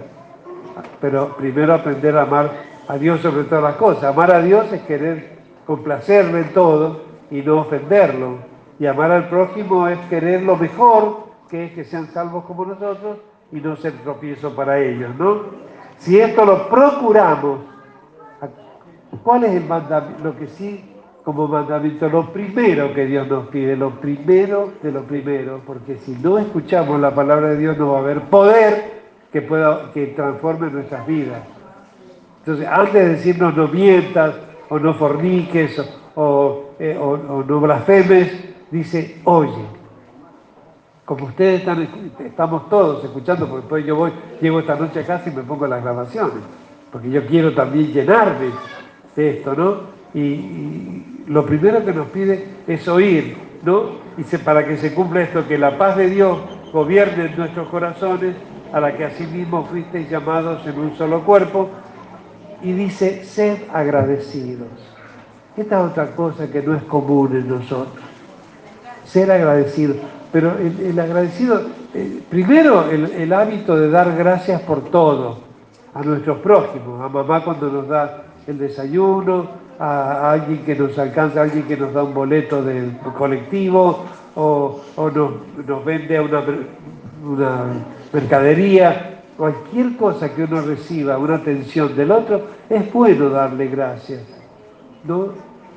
[1.01, 2.51] Pero primero aprender a amar
[2.89, 4.05] a Dios sobre todas las cosas.
[4.05, 5.32] Amar a Dios es querer
[5.67, 7.01] complacerlo en todo
[7.31, 8.39] y no ofenderlo.
[8.79, 13.19] Y amar al prójimo es querer lo mejor, que es que sean salvos como nosotros
[13.53, 15.43] y no ser tropiezo para ellos, ¿no?
[15.99, 17.61] Si esto lo procuramos,
[19.23, 20.25] ¿cuál es el mandamiento?
[20.25, 20.85] Lo que sí,
[21.23, 26.13] como mandamiento, lo primero que Dios nos pide, lo primero de lo primero, porque si
[26.13, 29.03] no escuchamos la palabra de Dios no va a haber poder
[29.33, 31.43] que pueda que transforme nuestras vidas.
[32.41, 34.35] Entonces, antes de decirnos no mientas,
[34.73, 35.79] o no forniques,
[36.79, 38.33] eh, o, no blasfemes,
[38.71, 39.67] dice, oye,
[41.05, 41.87] como ustedes están,
[42.25, 45.67] estamos todos escuchando, porque después yo voy, llego esta noche a casa y me pongo
[45.67, 46.43] las grabaciones,
[46.91, 48.47] porque yo quiero también llenarme
[49.15, 49.77] de esto, ¿no?
[50.19, 54.01] Y, lo primero que nos pide es oír, ¿no?
[54.17, 56.39] Dice, para que se cumpla esto, que la paz de Dios
[56.73, 58.35] gobierne en nuestros corazones,
[58.73, 61.69] a la que asimismo fuisteis llamados en un solo cuerpo,
[62.63, 64.69] y dice, sed agradecidos.
[65.57, 68.03] Esta es otra cosa que no es común en nosotros.
[69.05, 69.95] Ser agradecido.
[70.33, 71.61] Pero el, agradecido,
[71.93, 75.41] eh, primero el, hábito de dar gracias por todo
[75.93, 79.47] a nuestros prójimos, a mamá cuando nos da el desayuno,
[79.79, 84.05] a, alguien que nos alcanza, a alguien que nos da un boleto del colectivo
[84.35, 86.43] o, nos, vende una,
[87.23, 87.65] una
[88.11, 94.23] mercadería cualquier cosa que uno reciba, una atención del otro, es bueno darle gracias.
[95.05, 95.29] ¿no?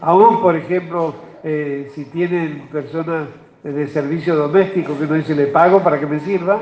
[0.02, 3.28] Aún, por ejemplo, eh, si tienen personas
[3.64, 6.60] de servicio doméstico que uno dice, le pago para que me sirva,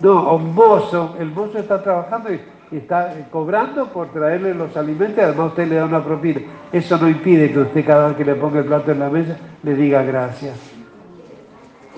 [0.00, 5.48] no, un mozo, el mozo está trabajando y, está cobrando por traerle los alimentos, además
[5.48, 6.42] usted le da una propina.
[6.70, 9.38] Eso no impide que usted cada vez que le ponga el plato en la mesa
[9.62, 10.54] le diga gracias.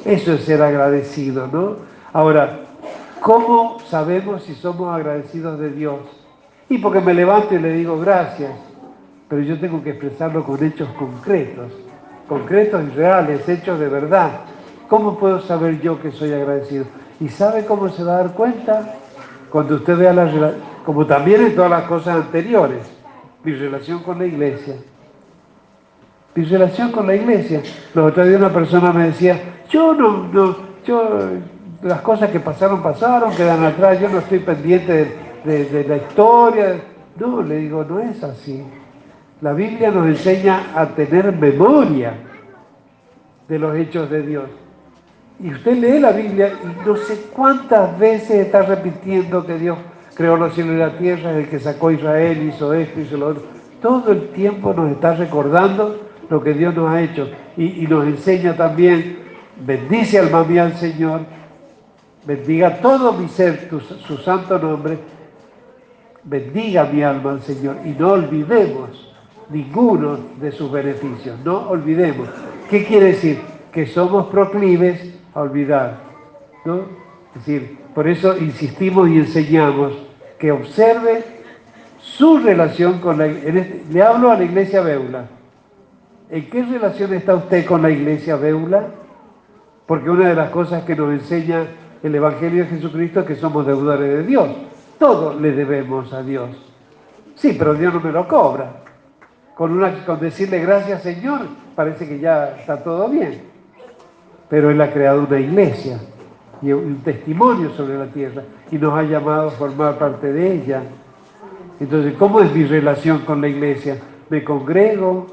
[0.04, 1.76] Eso es ser agradecido, ¿no?
[2.12, 2.60] Ahora,
[3.20, 6.00] ¿Cómo sabemos si somos agradecidos de Dios?
[6.70, 8.52] Y porque me levanto y le digo gracias,
[9.28, 11.70] pero yo tengo que expresarlo con hechos concretos,
[12.26, 14.30] concretos y reales, hechos de verdad.
[14.88, 16.86] ¿Cómo puedo saber yo que soy agradecido?
[17.20, 18.94] ¿Y sabe cómo se va a dar cuenta?
[19.50, 20.54] Cuando usted vea la
[20.84, 22.80] como también en todas las cosas anteriores,
[23.44, 24.76] mi relación con la iglesia.
[26.34, 27.62] Mi relación con la iglesia.
[27.94, 30.56] Los otros días una persona me decía, yo no, no,
[30.86, 31.18] yo
[31.82, 36.80] las cosas que pasaron, pasaron, quedan atrás, yo no estoy pendiente de, la historia.
[37.16, 38.62] No, le digo, no es así.
[39.40, 42.14] La Biblia nos enseña a tener memoria
[43.48, 44.44] de los hechos de Dios.
[45.42, 49.78] Y usted lee la Biblia y no sé cuántas veces está repitiendo que Dios
[50.14, 53.28] creó los cielos y la tierra, el que sacó a Israel, hizo esto, hizo lo
[53.28, 53.42] otro.
[53.80, 58.54] Todo el tiempo nos está recordando lo que Dios nos ha hecho y, nos enseña
[58.54, 59.18] también,
[59.64, 61.22] bendice alma mía al Señor
[62.24, 63.68] bendiga todo mi ser
[64.06, 64.98] su santo nombre,
[66.24, 69.10] bendiga mi alma al Señor y no olvidemos
[69.50, 72.28] ninguno de sus beneficios, no olvidemos.
[72.68, 73.40] ¿Qué quiere decir?
[73.72, 75.98] Que somos proclives a olvidar,
[76.64, 76.82] ¿no?
[77.34, 79.92] Es decir, por eso insistimos y enseñamos
[80.38, 81.24] que observe
[82.00, 85.26] su relación con la este, Le hablo a la iglesia Beula.
[86.30, 88.86] ¿En qué relación está usted con la iglesia Beula?
[89.86, 91.66] Porque una de las cosas que nos enseña
[92.02, 94.48] el Evangelio de Jesucristo es que somos deudores de Dios.
[94.98, 96.50] Todo le debemos a Dios.
[97.34, 98.82] Sí, pero Dios no me lo cobra.
[99.56, 99.78] Con
[100.20, 101.40] decirle gracias Señor,
[101.74, 103.42] parece que ya está todo bien.
[104.48, 105.98] Pero Él ha creado una iglesia
[106.62, 110.82] y un testimonio sobre la tierra y nos ha llamado a formar parte de ella.
[111.78, 113.98] Entonces, ¿cómo es mi relación con la iglesia?
[114.28, 115.26] Me congrego,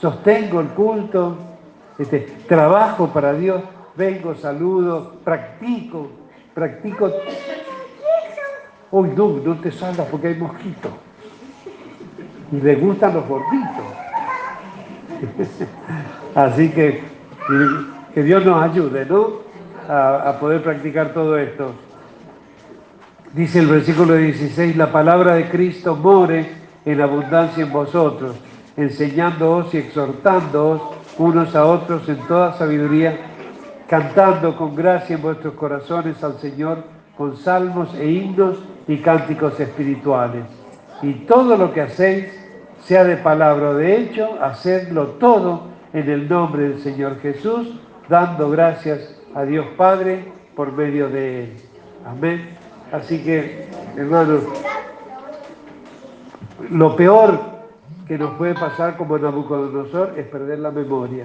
[0.00, 1.36] sostengo el culto,
[1.98, 3.62] este, trabajo para Dios,
[3.98, 6.08] vengo, saludo, practico,
[6.54, 7.10] practico.
[8.92, 10.92] Uy, no, no te salgas porque hay mosquitos.
[12.52, 13.84] Y le gustan los gorditos.
[16.34, 17.02] Así que
[18.14, 19.48] que Dios nos ayude, ¿no?
[19.88, 21.72] A, a poder practicar todo esto.
[23.32, 26.46] Dice el versículo 16, la palabra de Cristo more
[26.84, 28.36] en abundancia en vosotros,
[28.76, 30.80] enseñándoos y exhortándoos
[31.18, 33.27] unos a otros en toda sabiduría,
[33.88, 36.84] cantando con gracia en vuestros corazones al Señor
[37.16, 40.44] con salmos e himnos y cánticos espirituales.
[41.02, 42.26] Y todo lo que hacéis,
[42.84, 45.62] sea de palabra o de hecho, hacedlo todo
[45.92, 50.24] en el nombre del Señor Jesús, dando gracias a Dios Padre
[50.54, 51.56] por medio de Él.
[52.06, 52.50] Amén.
[52.92, 54.42] Así que, hermanos,
[56.70, 57.40] lo peor
[58.06, 61.24] que nos puede pasar como Nabucodonosor es perder la memoria.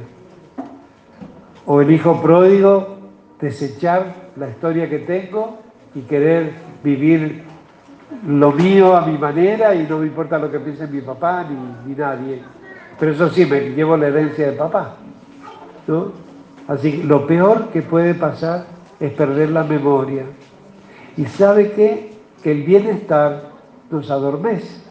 [1.65, 2.97] O el hijo pródigo,
[3.39, 5.59] desechar la historia que tengo
[5.95, 6.53] y querer
[6.83, 7.43] vivir
[8.27, 11.89] lo mío a mi manera y no me importa lo que piense mi papá ni,
[11.89, 12.41] ni nadie.
[12.99, 14.95] Pero eso sí, me llevo la herencia de papá.
[15.87, 16.11] ¿no?
[16.67, 18.65] Así que lo peor que puede pasar
[18.99, 20.23] es perder la memoria.
[21.17, 21.71] Y sabe?
[21.71, 23.51] Que el bienestar
[23.89, 24.81] nos adormece.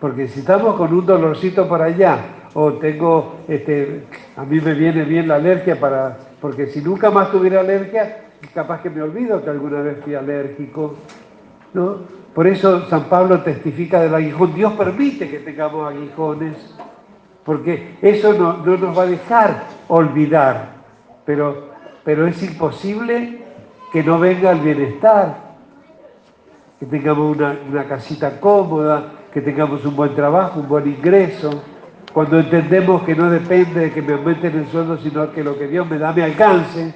[0.00, 2.18] Porque si estamos con un dolorcito por allá,
[2.60, 4.02] o tengo, este,
[4.36, 8.82] a mí me viene bien la alergia para, porque si nunca más tuviera alergia, capaz
[8.82, 10.96] que me olvido que alguna vez fui alérgico.
[11.72, 11.98] ¿no?
[12.34, 14.54] Por eso San Pablo testifica del aguijón.
[14.54, 16.56] Dios permite que tengamos aguijones,
[17.44, 20.70] porque eso no, no nos va a dejar olvidar.
[21.24, 21.68] Pero,
[22.02, 23.38] pero es imposible
[23.92, 25.54] que no venga el bienestar,
[26.80, 31.62] que tengamos una, casita cómoda, que tengamos un buen trabajo, un buen ingreso,
[32.18, 35.68] cuando entendemos que no depende de que me aumenten el sueldo, sino que lo que
[35.68, 36.92] Dios me da me alcance,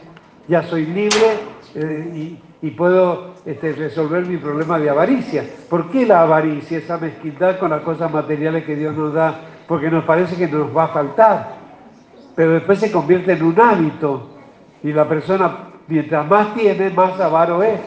[0.49, 1.39] ya soy libre
[1.77, 5.45] eh, y, puedo este, resolver mi problema de avaricia.
[5.71, 9.43] ¿Por qué la avaricia, esa mezquindad con las cosas materiales que Dios nos da?
[9.69, 11.55] Porque nos parece que nos va a faltar,
[12.35, 14.29] pero después se convierte en un hábito
[14.83, 17.81] y la persona Mientras más tiene, más avaro es.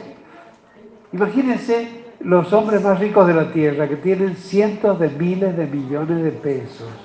[1.11, 6.23] Imagínense los hombres más ricos de la tierra que tienen cientos de miles de millones
[6.23, 7.04] de pesos.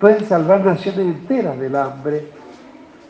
[0.00, 2.28] Pueden salvar naciones enteras del hambre.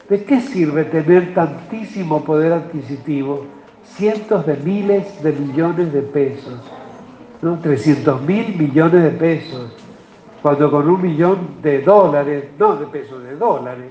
[0.08, 3.44] ¿De qué sirve tener tantísimo poder adquisitivo?
[3.84, 6.58] Cientos de miles de millones de pesos.
[7.42, 7.58] ¿no?
[7.58, 9.72] 300 mil millones de pesos.
[10.42, 13.90] Cuando con un millón de dólares, no de pesos, de dólares,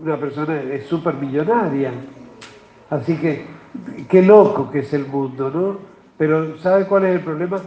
[0.00, 1.90] una persona es súper millonaria.
[2.90, 3.46] Así que,
[4.08, 5.78] qué loco que es el mundo, ¿no?
[6.18, 7.60] Pero ¿sabe cuál es el problema?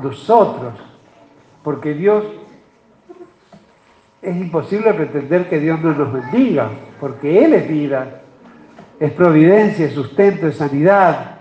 [0.00, 0.74] Nosotros.
[1.62, 2.24] Porque Dios,
[4.20, 6.68] es imposible pretender que Dios no nos bendiga,
[7.00, 8.20] porque Él es vida,
[8.98, 11.36] es providencia, es sustento, es sanidad,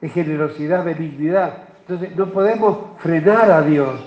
[0.00, 1.58] es generosidad, benignidad.
[1.80, 4.00] Entonces, no podemos frenar a Dios.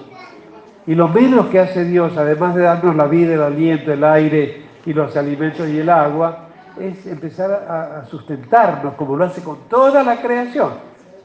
[0.86, 4.66] Y lo menos que hace Dios, además de darnos la vida, el aliento, el aire,
[4.86, 10.04] y los alimentos y el agua, es empezar a, sustentarnos como lo hace con toda
[10.04, 10.72] la creación.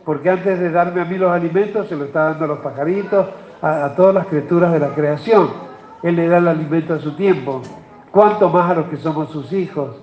[0.04, 3.26] Porque antes de darme a mí los alimentos, se lo está dando a los pajaritos,
[3.60, 5.69] a, a todas las criaturas de la creación.
[6.02, 7.62] Él le da el alimento a su tiempo.
[8.10, 9.96] ¿Cuánto más a los que somos sus hijos?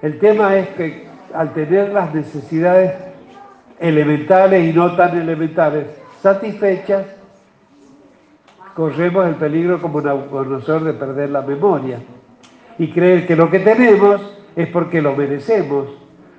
[0.00, 2.92] El tema es que al tener las necesidades
[3.78, 5.86] elementales y no tan elementales
[6.20, 7.06] satisfechas,
[8.74, 12.00] corremos el peligro como nosotros de perder la memoria
[12.78, 14.20] y creer que lo que tenemos
[14.56, 15.88] es porque lo merecemos,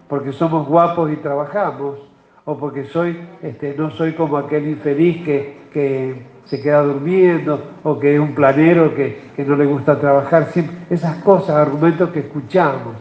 [0.08, 2.00] porque somos guapos y trabajamos,
[2.46, 7.98] o porque soy, este, no soy como aquel infeliz que, que se queda durmiendo, o
[7.98, 10.50] que es un planero que, que no le gusta trabajar,
[10.90, 12.96] esas cosas, argumentos que escuchamos.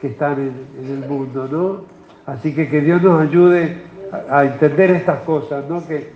[0.00, 0.38] que están
[0.78, 1.84] en, el mundo, ¿no?
[2.26, 3.82] Así que que Dios nos ayude
[4.30, 5.86] a, entender estas cosas, ¿no?
[5.86, 6.12] Que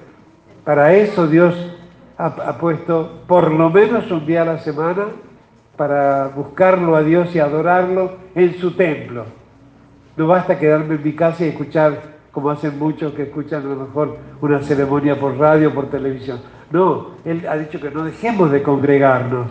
[0.64, 1.54] para eso Dios
[2.18, 5.06] ha, puesto por lo menos un día a la semana
[5.76, 9.24] para buscarlo a Dios y adorarlo en su templo.
[10.16, 11.98] No basta quedarme en mi casa y escuchar,
[12.32, 16.40] como hacen muchos que escuchan a lo mejor una ceremonia por radio, por televisión.
[16.70, 19.50] No, Él ha dicho que no dejemos de congregarnos,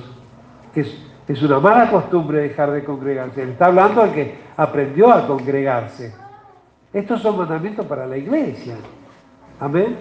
[0.74, 3.44] que es, una mala costumbre dejar de congregarse.
[3.44, 6.14] Él está hablando al que aprendió a congregarse.
[6.92, 8.76] Estos son mandamientos para la iglesia.
[9.60, 9.98] Amén.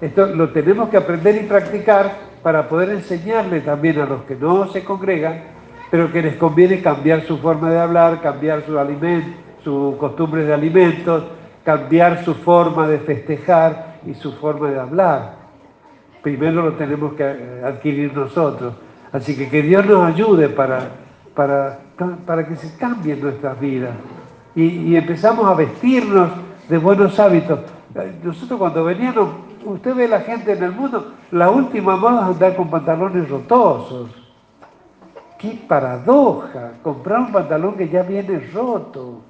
[0.00, 4.66] Esto lo tenemos que aprender y practicar para poder enseñarle también a los que no
[4.68, 5.42] se congregan,
[5.90, 10.54] pero que les conviene cambiar su forma de hablar, cambiar su alimento, sus costumbres de
[10.54, 11.24] alimentos,
[11.64, 15.41] cambiar su forma de festejar y su forma de hablar.
[16.22, 18.74] Primero lo tenemos que eh, adquirir nosotros.
[19.12, 20.90] Así que que Dios nos ayude para,
[21.34, 21.80] para,
[22.24, 23.92] para que se cambien nuestras vidas
[24.54, 26.30] y, empezamos a vestirnos
[26.68, 27.60] de buenos hábitos.
[28.22, 29.28] Nosotros cuando veníamos
[29.64, 34.10] usted ve la gente en el mundo, la última moda es andar con pantalones rotosos.
[35.38, 36.72] ¡Qué paradoja!
[36.82, 39.20] Comprar un pantalón que ya viene roto.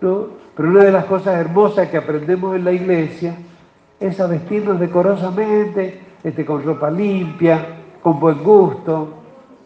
[0.00, 0.26] ¿no?
[0.56, 3.36] Pero una de las cosas hermosas que aprendemos en la iglesia
[4.02, 7.66] es a vestirnos decorosamente, este, con ropa limpia,
[8.02, 9.08] con buen gusto,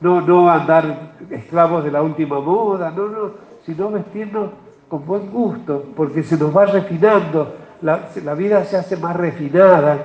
[0.00, 3.30] no, no andar esclavos de la última moda, no, no,
[3.64, 4.50] sino vestirnos
[4.88, 9.98] con buen gusto, porque se nos va refinando la, vida se hace más refinada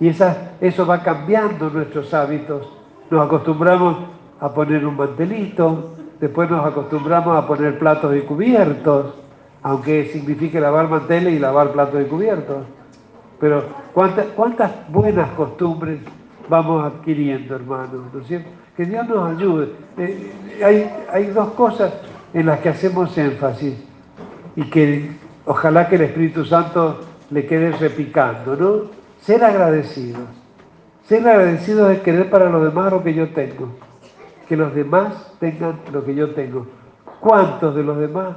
[0.00, 2.68] y esa, eso va cambiando nuestros hábitos.
[3.10, 3.96] Nos acostumbramos
[4.40, 9.14] a poner un mantelito, después nos acostumbramos a poner platos y cubiertos,
[9.62, 12.64] aunque signifique lavar manteles y lavar platos y cubiertos.
[13.40, 16.00] Pero ¿cuántas, cuántas buenas costumbres
[16.48, 18.20] vamos adquiriendo, hermanos, ¿no?
[18.76, 19.72] Que Dios nos ayude.
[19.98, 20.32] Eh,
[20.64, 21.92] hay, hay dos cosas
[22.32, 23.74] en las que hacemos énfasis
[24.56, 25.10] y que
[25.46, 28.90] Ojalá que el Espíritu Santo le quede repicando, ¿no?
[29.20, 30.22] Ser agradecidos.
[31.06, 33.68] Ser agradecidos es querer para los demás lo que yo tengo.
[34.48, 36.66] Que los demás tengan lo que yo tengo.
[37.20, 38.36] ¿Cuántos de los demás?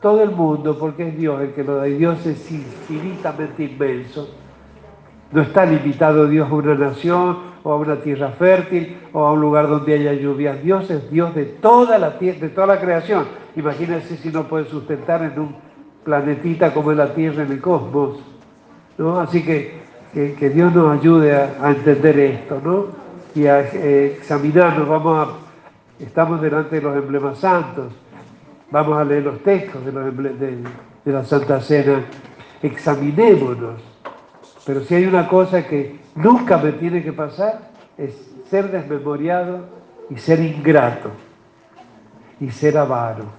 [0.00, 1.88] Todo el mundo, porque es Dios el que lo da.
[1.88, 4.28] Y Dios es infinitamente inmenso.
[5.32, 9.40] No está limitado Dios a una nación o a una tierra fértil o a un
[9.40, 10.62] lugar donde haya lluvias.
[10.62, 13.26] Dios es Dios de toda la, de toda la creación.
[13.56, 15.56] Imagínense si no puede sustentar en un
[16.04, 18.20] planetita como es la Tierra en el cosmos.
[18.96, 19.18] ¿no?
[19.18, 19.80] Así que,
[20.14, 22.86] que, Dios nos ayude a, entender esto ¿no?
[23.34, 24.88] y a eh, examinarnos.
[24.88, 27.92] Vamos a, estamos delante de los emblemas santos.
[28.70, 32.04] Vamos a leer los textos de, la Santa Cena.
[32.62, 33.80] Examinémonos.
[34.66, 38.14] Pero si hay una cosa que nunca me tiene que pasar, es
[38.50, 39.60] ser desmemoriado
[40.10, 41.10] y ser ingrato
[42.40, 43.38] y ser avaro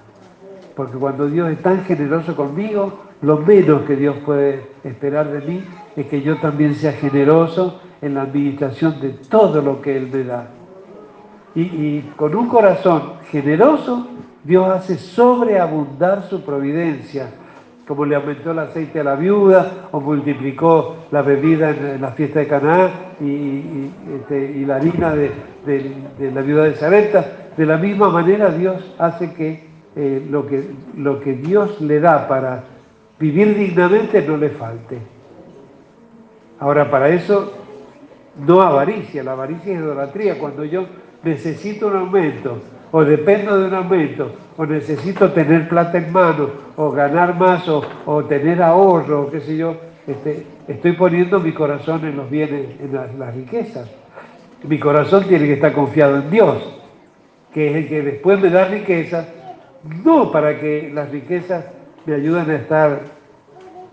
[0.80, 5.62] porque cuando Dios es tan generoso conmigo, lo menos que Dios puede esperar de mí
[5.98, 10.24] es que yo también sea generoso en la administración de todo lo que Él me
[10.24, 10.48] da.
[11.54, 14.08] Y, con un corazón generoso,
[14.44, 17.30] Dios hace sobreabundar su providencia,
[17.88, 22.40] como le aumentó el aceite a la viuda, o multiplicó la bebida en, la fiesta
[22.40, 25.32] de Canaán y, este, la harina de,
[25.66, 27.52] de la viuda de Sarepta.
[27.58, 30.64] De la misma manera, Dios hace que eh, lo, que,
[30.96, 32.64] lo que Dios le da para
[33.20, 34.98] vivir dignamente no le falte.
[36.60, 37.52] Ahora, para eso,
[38.38, 40.38] no avaricia, la avaricia es idolatría.
[40.38, 40.86] Cuando yo
[41.24, 42.60] necesito un aumento,
[42.92, 48.24] o dependo de un aumento, o necesito tener plata en mano, o ganar más, o,
[48.26, 49.76] tener ahorro, o qué sé yo,
[50.08, 53.90] este, estoy poniendo mi corazón en los bienes, en las, riquezas.
[54.64, 56.58] Mi corazón tiene que estar confiado en Dios,
[57.54, 59.28] que es el que después me da riqueza
[60.04, 61.66] no para que las riquezas
[62.06, 63.00] me ayuden a estar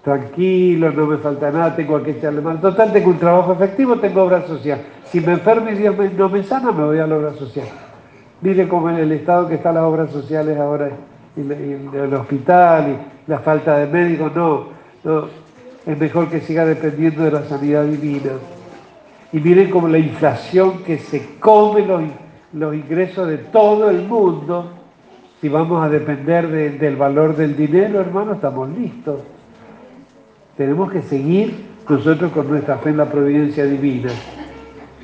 [0.02, 2.60] tranquilo, no me falta nada, tengo que echarle mal.
[2.60, 4.80] Total, tengo un trabajo efectivo, tengo obra social.
[5.04, 7.66] Si me enfermo y Dios no me sana, me voy a la obra social.
[8.46, 10.88] Mire cómo en el estado que están las obras sociales ahora,
[11.36, 12.90] y, el hospital,
[13.26, 14.66] y la falta de médicos, no,
[15.02, 15.24] no,
[15.84, 18.34] es mejor que siga dependiendo de la sanidad divina.
[19.32, 22.04] Y miren cómo la inflación que se come los,
[22.52, 24.70] los ingresos de todo el mundo,
[25.40, 29.22] si vamos a depender del valor del dinero, hermano, estamos listos.
[30.56, 34.12] Tenemos que seguir nosotros con nuestra fe en la providencia divina.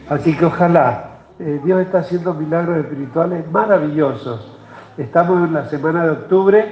[0.09, 1.12] Así que ojalá,
[1.45, 4.57] eh, Dios está haciendo milagros espirituales maravillosos.
[4.97, 6.65] Estamos en la semana de octubre,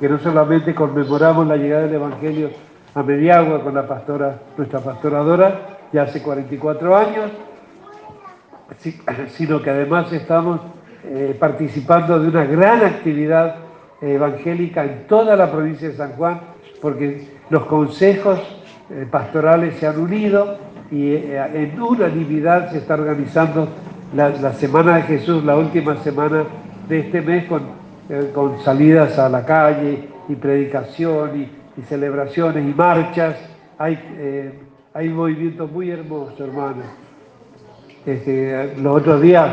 [0.00, 2.50] que no solamente conmemoramos la llegada del Evangelio
[2.94, 7.30] a Mediagua con la pastora, nuestra pastoradora, ya hace 44 años,
[9.28, 10.60] sino que además estamos
[11.04, 13.56] eh, participando de una gran actividad
[14.00, 16.40] evangélica en toda la provincia de San Juan,
[16.80, 18.40] porque los consejos
[18.90, 20.56] eh, pastorales se han unido
[20.90, 23.68] y eh, en unanimidad se está organizando
[24.14, 26.44] la, Semana de Jesús, la última semana
[26.88, 27.62] de este mes, con,
[28.08, 33.36] eh, con salidas a la calle y predicación y, celebraciones y marchas.
[33.78, 33.98] Hay,
[34.94, 36.82] hay un movimiento muy hermoso, hermano.
[38.06, 39.52] Este, los otros días,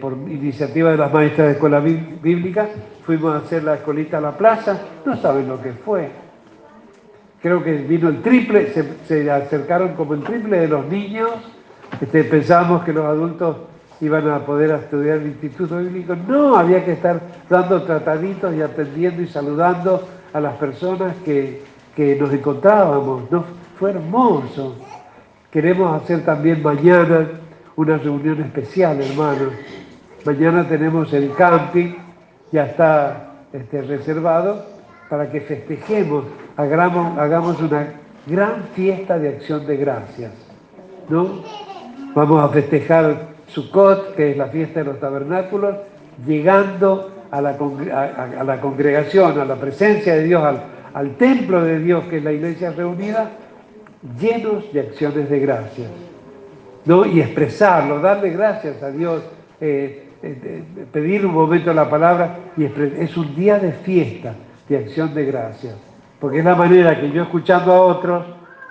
[0.00, 2.68] por iniciativa de las maestras de escuela bíblica,
[3.04, 4.80] fuimos a hacer la escolita a la plaza.
[5.04, 6.08] No saben lo que fue
[7.42, 8.72] creo que vino el triple,
[9.06, 11.30] se, acercaron como el triple de los niños,
[12.00, 13.56] este, pensábamos que los adultos
[14.02, 19.22] iban a poder estudiar el Instituto Bíblico, no, había que estar dando trataditos y atendiendo
[19.22, 21.62] y saludando a las personas que,
[22.18, 23.44] nos encontrábamos, ¿no?
[23.78, 24.74] fue hermoso.
[25.52, 27.28] Queremos hacer también mañana
[27.76, 29.52] una reunión especial, hermanos.
[30.24, 31.94] Mañana tenemos el camping,
[32.50, 34.66] ya está este, reservado,
[35.08, 36.24] para que festejemos
[36.56, 37.86] hagamos, una
[38.26, 40.32] gran fiesta de acción de gracias.
[41.08, 41.42] ¿no?
[42.14, 45.76] Vamos a festejar Sukkot, que es la fiesta de los tabernáculos,
[46.26, 50.42] llegando a la, a, la congregación, a la presencia de Dios,
[50.94, 53.30] al, templo de Dios, que es la iglesia reunida,
[54.20, 55.90] llenos de acciones de gracias.
[56.84, 57.06] ¿no?
[57.06, 59.22] Y expresarlo, darle gracias a Dios,
[59.60, 64.34] eh, eh, pedir un momento la palabra, y es un día de fiesta,
[64.68, 65.74] de acción de gracias
[66.22, 68.24] porque es la manera que yo escuchando a otros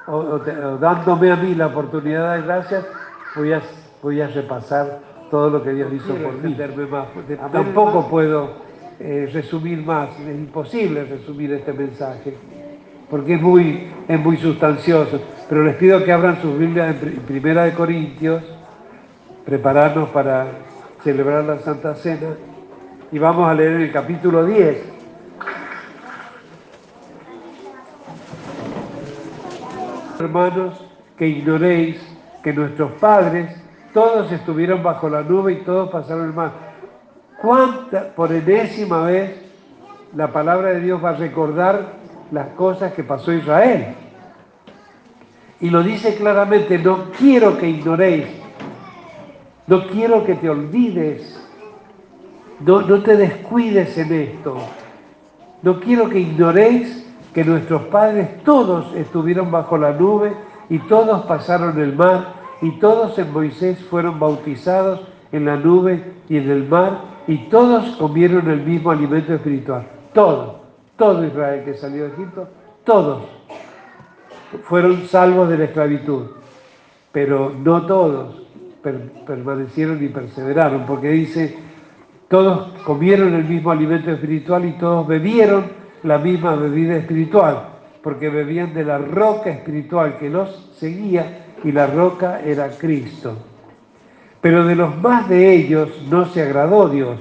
[0.08, 0.40] o,
[0.80, 2.86] dándome a mí la oportunidad de gracias,
[3.36, 3.62] voy a,
[4.02, 5.00] voy a repasar
[5.30, 6.58] todo lo que Dios hizo por mí.
[7.52, 8.50] Tampoco puedo
[9.00, 12.36] eh, resumir más, es imposible resumir este mensaje,
[13.10, 15.22] porque es muy, es muy sustancioso.
[15.50, 18.44] Pero les pido que abran sus Biblias en Primera de Corintios,
[19.46, 20.48] prepararnos para
[21.04, 22.36] celebrar la Santa Cena,
[23.12, 24.92] y vamos a leer el capítulo 10.
[30.22, 30.86] hermanos,
[31.18, 32.00] que ignoréis
[32.44, 33.61] que nuestros padres
[33.94, 36.52] todos estuvieron bajo la nube y todos pasaron el mar.
[37.42, 39.42] ¿Cuánta, por enésima vez,
[40.16, 41.94] la palabra de Dios va a recordar
[42.32, 43.96] las cosas que pasó Israel?
[45.60, 48.28] Y lo dice claramente, no quiero que ignoréis,
[49.68, 51.40] no quiero que te olvides,
[52.60, 54.58] no, no te descuides en esto,
[55.62, 60.34] no quiero que ignoréis que nuestros padres todos estuvieron bajo la nube
[60.70, 65.02] y todos pasaron el mar y todos en Moisés fueron bautizados
[65.32, 69.88] en la nube y en el mar y todos comieron el mismo alimento espiritual.
[70.14, 70.56] Todos,
[70.98, 72.48] todo Israel que salió de Egipto,
[72.84, 73.24] todos
[74.64, 76.26] fueron salvos de la esclavitud,
[77.12, 78.42] pero no todos
[79.26, 81.56] permanecieron y perseveraron, porque dice,
[82.28, 85.66] todos comieron el mismo alimento espiritual y todos bebieron
[86.04, 87.70] la misma bebida espiritual,
[88.02, 93.38] porque bebían de la roca espiritual que los seguía y la roca era Cristo.
[94.42, 97.20] Pero de los más de ellos no se agradó Dios,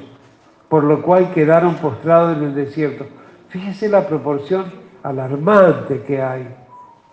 [0.69, 3.07] por lo cual quedaron postrados en el desierto.
[3.49, 4.65] Fíjese la proporción
[5.03, 6.49] alarmante que hay,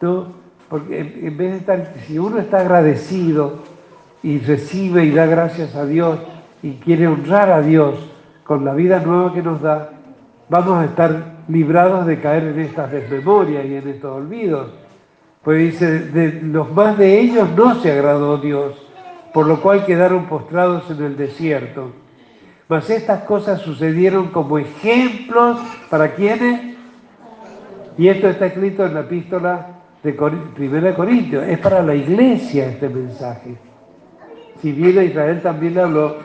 [0.01, 0.28] ¿no?
[0.69, 3.59] Porque en vez de estar, si uno está agradecido
[4.21, 6.19] y recibe y da gracias a Dios
[6.61, 7.95] y quiere honrar a Dios
[8.43, 9.91] con la vida nueva que nos da,
[10.49, 14.67] vamos a estar librados de caer en estas desmemorias y en estos olvidos.
[15.47, 18.74] Pues dice, de los más de ellos no se agradó Dios,
[19.33, 21.93] por lo cual quedaron postrados en el desierto.
[22.67, 25.57] Mas estas cosas sucedieron como ejemplos
[25.89, 26.75] para quienes,
[27.97, 29.67] y esto está escrito en la epístola
[30.03, 30.11] de
[30.53, 33.55] Primera Corintios, es para la iglesia este mensaje.
[34.61, 36.17] Si bien a Israel también le habló,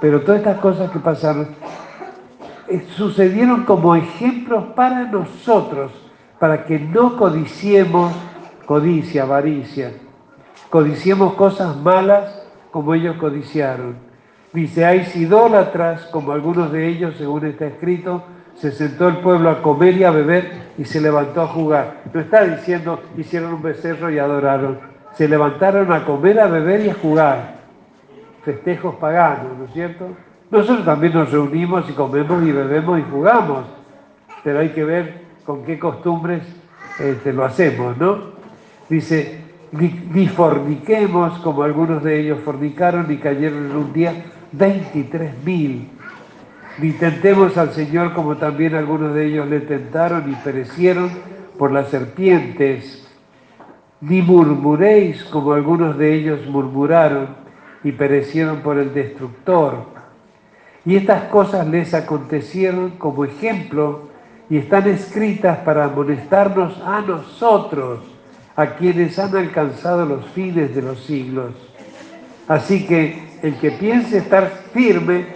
[0.00, 1.46] pero todas estas cosas que pasaron
[2.66, 5.92] eh, sucedieron como ejemplos para nosotros,
[6.40, 8.12] para que no codiciemos
[8.66, 9.92] codicia, avaricia,
[10.70, 13.96] codiciemos cosas malas como ellos codiciaron.
[14.52, 18.22] Dice, hay idólatras como algunos de ellos, según está escrito,
[18.54, 22.02] se sentó el pueblo a comer y a beber y se levantó a jugar.
[22.12, 24.78] No está diciendo hicieron un becerro y adoraron.
[25.14, 27.54] Se levantaron a comer, a beber y a jugar.
[28.44, 30.08] Festejos paganos, ¿no es cierto?
[30.50, 33.64] Nosotros también nos reunimos y comemos y bebemos y jugamos,
[34.44, 36.42] pero hay que ver con qué costumbres
[37.00, 38.33] este, lo hacemos, ¿no?
[38.88, 39.38] Dice,
[39.72, 45.88] ni, forniquemos como algunos de ellos fornicaron y cayeron en un día 23 mil.
[46.78, 51.10] Ni tentemos al Señor como también algunos de ellos le tentaron y perecieron
[51.58, 53.08] por las serpientes.
[54.00, 57.28] Ni murmuréis como algunos de ellos murmuraron
[57.84, 59.84] y perecieron por el destructor
[60.86, 64.08] Y estas cosas les acontecieron como ejemplo
[64.50, 68.00] y están escritas para amonestarnos a nosotros,
[68.56, 71.52] a quienes han alcanzado los fines de los siglos.
[72.48, 75.26] Así que el que piense estar firme,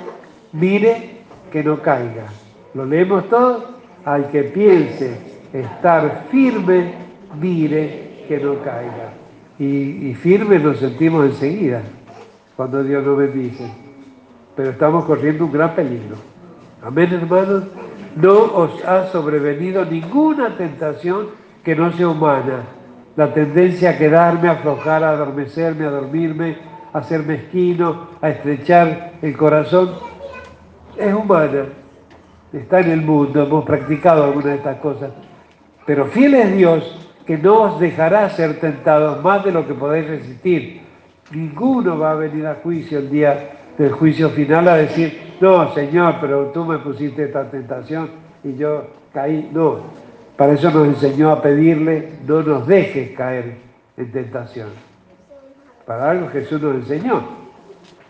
[0.53, 1.19] mire
[1.51, 2.27] que no caiga.
[2.75, 3.65] ¿Lo leemos todos?
[4.05, 5.19] Al que piense
[5.53, 6.95] estar firme,
[7.41, 9.13] mire que no caiga.
[9.59, 11.83] Y, firme nos sentimos enseguida
[12.57, 13.69] cuando Dios nos bendice.
[14.55, 16.17] Pero estamos corriendo un gran peligro.
[16.83, 17.65] Amén, hermanos.
[18.15, 21.29] No os ha sobrevenido ninguna tentación
[21.65, 22.63] que no sea humana.
[23.19, 26.57] La tendencia a quedarme, a aflojar, a adormecerme, a dormirme,
[26.93, 29.91] a ser mezquino, a estrechar el corazón,
[30.97, 31.65] es humana.
[32.53, 35.11] Está en el mundo, hemos practicado algunas de estas cosas.
[35.85, 40.07] Pero fiel es Dios que no os dejará ser tentados más de lo que podéis
[40.07, 40.83] resistir.
[41.33, 46.19] Ninguno va a venir a juicio el día del juicio final a decir, no, Señor,
[46.21, 48.11] pero tú me pusiste esta tentación
[48.45, 49.51] y yo caí.
[49.53, 50.08] No,
[50.39, 53.57] para eso nos enseñó a pedirle, no nos dejes caer
[53.97, 54.69] en tentación.
[55.85, 57.23] Para algo Jesús nos enseñó.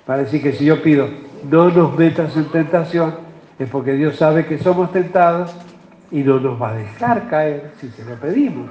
[0.05, 1.09] Para decir que si yo pido,
[1.51, 3.15] no nos metas en tentación,
[3.59, 5.57] es porque Dios sabe que somos tentados
[6.11, 8.69] y no nos va a dejar caer si se lo pedimos.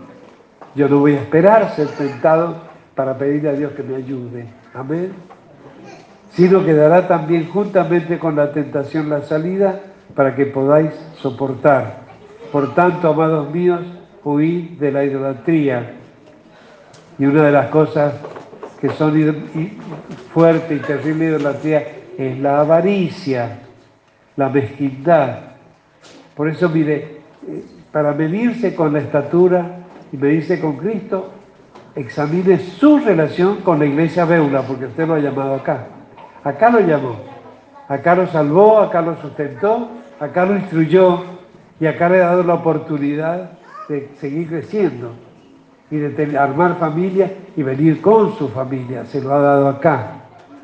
[0.76, 2.58] Yo no voy a esperar ser tentado
[2.94, 4.46] para pedirle a Dios que me ayude.
[4.76, 5.14] Amén.
[6.34, 9.80] Sino que dará también juntamente con la tentación la salida
[10.14, 12.07] para que podáis soportar.
[12.52, 13.82] Por tanto, amados míos,
[14.24, 15.94] huid de la idolatría.
[17.20, 18.14] Y una de las cosas
[18.80, 19.14] que son
[20.34, 21.84] fuerte y terrible idolatría
[22.18, 23.60] es la avaricia,
[24.36, 25.40] la mezquindad.
[26.36, 29.80] Por eso, mire, eh, para medirse con la estatura
[30.12, 31.32] y medirse con Cristo,
[31.96, 35.88] examine su relación con la iglesia Beula, porque usted lo ha llamado acá.
[36.44, 37.18] Acá lo llamó,
[37.88, 41.37] acá lo salvó, acá lo sustentó, acá lo instruyó
[41.80, 43.52] y acá le ha dado la oportunidad
[43.88, 45.12] de seguir creciendo
[45.90, 49.06] y de armar familia y venir con su familia.
[49.06, 50.24] Se lo ha dado acá.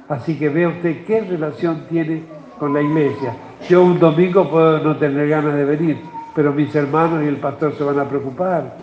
[0.10, 2.24] Así que vea usted qué relación tiene
[2.60, 3.36] con la iglesia.
[3.70, 5.98] Yo un domingo puedo no tener ganas de venir,
[6.36, 8.76] pero mis hermanos y el pastor se van a preocupar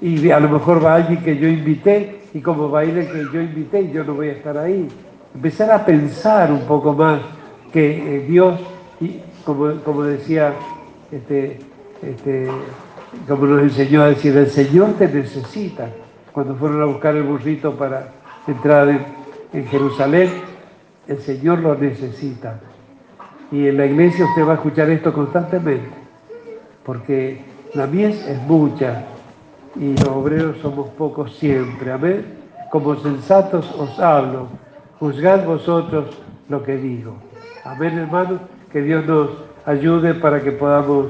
[0.00, 3.26] y a lo mejor va alguien que yo invité y como va a ir que
[3.32, 4.88] yo invité yo no voy a estar ahí.
[5.34, 7.20] Empezar a pensar un poco más
[7.72, 8.58] que eh, Dios,
[9.00, 10.54] y como, como decía,
[11.10, 11.58] este,
[12.02, 12.48] este,
[13.28, 15.88] como nos enseñó a decir, el Señor te necesita.
[16.32, 18.12] Cuando fueron a buscar el burrito para
[18.46, 19.04] entrar en,
[19.52, 20.30] en Jerusalén,
[21.08, 22.60] el Señor lo necesita.
[23.50, 25.90] Y en la iglesia usted va a escuchar esto constantemente,
[26.84, 27.40] porque
[27.74, 29.04] la mies es mucha,
[29.76, 31.92] y los obreros somos pocos siempre.
[31.92, 32.26] Amén.
[32.70, 34.48] Como sensatos os hablo,
[34.98, 36.16] juzgad vosotros
[36.48, 37.14] lo que digo.
[37.64, 38.40] Amén, hermanos.
[38.72, 39.30] Que Dios nos
[39.66, 41.08] ayude para que podamos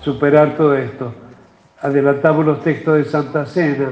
[0.00, 1.12] superar todo esto.
[1.80, 3.90] Adelantamos los textos de Santa Cena.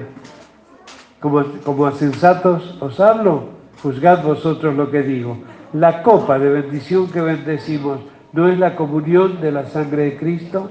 [1.21, 3.45] Como, como a sensatos os hablo,
[3.83, 5.39] juzgad vosotros lo que digo.
[5.73, 8.01] La copa de bendición que bendecimos
[8.33, 10.71] no es la comunión de la sangre de Cristo.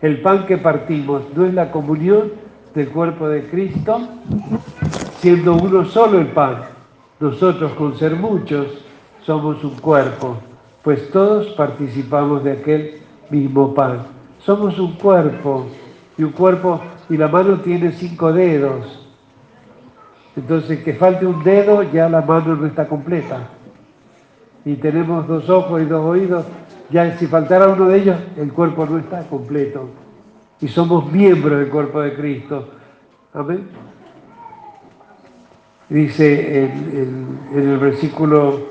[0.00, 2.32] El pan que partimos no es la comunión
[2.74, 4.00] del cuerpo de Cristo,
[5.18, 6.62] siendo uno solo el pan.
[7.18, 8.66] Nosotros con ser muchos
[9.22, 10.38] somos un cuerpo,
[10.82, 13.00] pues todos participamos de aquel
[13.30, 14.06] mismo pan.
[14.40, 15.66] Somos un cuerpo
[16.16, 19.08] y un cuerpo y la mano tiene cinco dedos.
[20.36, 23.48] Entonces que falte un dedo ya la mano no está completa.
[24.64, 26.46] Y tenemos dos ojos y dos oídos
[26.90, 29.88] ya si faltara uno de ellos, el cuerpo no está completo.
[30.60, 32.68] Y somos miembros del cuerpo de Cristo.
[33.32, 33.68] Amén.
[35.88, 38.68] Dice en, el versículo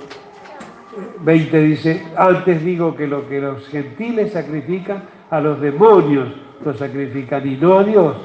[1.23, 6.29] 20, dice, antes digo que lo que los gentiles sacrifican, a los demonios
[6.63, 8.15] lo sacrifican y no a Dios.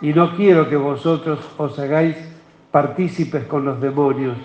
[0.00, 2.16] Y no quiero que vosotros os hagáis
[2.70, 4.36] partícipes con los demonios.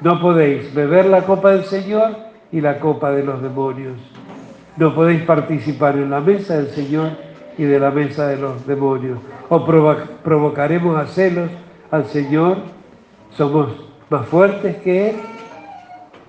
[0.00, 2.16] No podéis beber la copa del Señor
[2.52, 3.98] y la copa de los demonios.
[4.76, 7.12] No podéis participar en la mesa del Señor
[7.56, 9.18] y de la mesa de los demonios.
[9.48, 11.50] O provocaremos a celos
[11.90, 12.58] al Señor.
[13.30, 13.68] Somos
[14.10, 15.16] más fuertes que Él.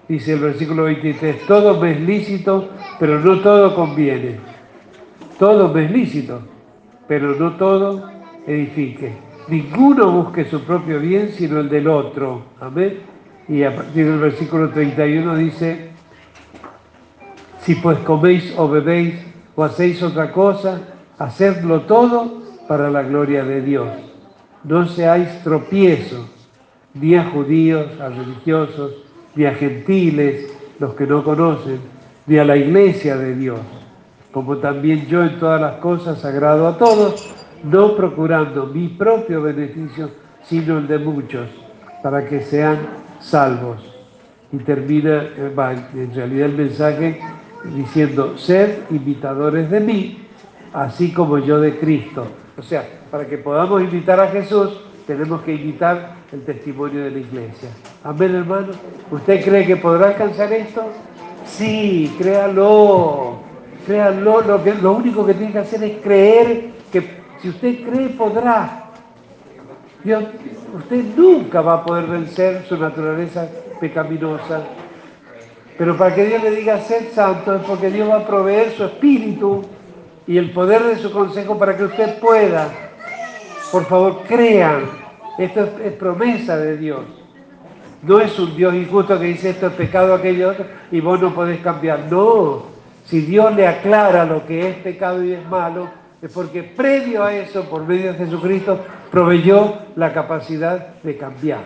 [0.07, 2.69] Dice el versículo 23, todo me es lícito,
[2.99, 4.37] pero no todo conviene.
[5.37, 6.41] Todo me es lícito,
[7.07, 8.09] pero no todo
[8.45, 9.11] edifique.
[9.49, 12.43] Ninguno busque su propio bien, sino el del otro.
[12.59, 12.99] Amén.
[13.49, 15.89] Y a partir del versículo 31 dice,
[17.61, 19.15] si pues coméis o bebéis
[19.55, 20.81] o hacéis otra cosa,
[21.17, 23.89] hacedlo todo para la gloria de Dios.
[24.63, 26.25] No seáis tropiezos,
[26.93, 29.06] ni a judíos, a religiosos,
[29.37, 31.79] ni a gentiles, los que no conocen,
[32.25, 33.59] ni a la iglesia de Dios,
[34.31, 37.33] como también yo en todas las cosas agrado a todos,
[37.63, 40.09] no procurando mi propio beneficio,
[40.43, 41.47] sino el de muchos,
[42.01, 42.77] para que sean
[43.19, 43.93] salvos.
[44.51, 45.53] Y termina, eh,
[45.93, 47.19] en realidad el mensaje
[47.75, 50.27] diciendo, sed imitadores de mí,
[50.73, 52.27] así como yo de Cristo.
[52.57, 57.19] O sea, para que podamos imitar a Jesús, tenemos que imitar el testimonio de la
[57.19, 57.69] iglesia.
[58.03, 58.73] Amén, hermano.
[59.09, 60.83] ¿Usted cree que podrá alcanzar esto?
[61.45, 63.39] Sí, créalo.
[63.85, 64.41] Créalo.
[64.81, 67.09] Lo, único que tiene que hacer es creer que
[67.41, 68.91] si usted cree, podrá.
[70.03, 70.25] Dios,
[70.77, 73.47] usted nunca va a poder vencer su naturaleza
[73.79, 74.61] pecaminosa.
[75.77, 78.83] Pero para que Dios le diga ser santo es porque Dios va a proveer su
[78.83, 79.63] espíritu
[80.25, 82.86] y el poder de su consejo para que usted pueda.
[83.71, 84.85] Por favor, crean.
[85.37, 87.01] Esto es, promesa de Dios.
[88.01, 91.33] No es un Dios injusto que dice esto es pecado, aquello otro, y vos no
[91.33, 92.11] podés cambiar.
[92.11, 92.63] No.
[93.05, 95.89] Si Dios le aclara lo que es pecado y es malo,
[96.21, 98.79] es porque previo a eso, por medio de Jesucristo,
[99.11, 101.65] proveyó la capacidad de cambiar.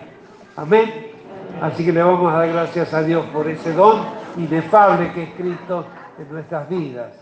[0.56, 1.12] Amén.
[1.60, 4.02] Así que le vamos a dar gracias a Dios por ese don
[4.36, 5.86] inefable que es Cristo
[6.18, 7.21] en nuestras vidas.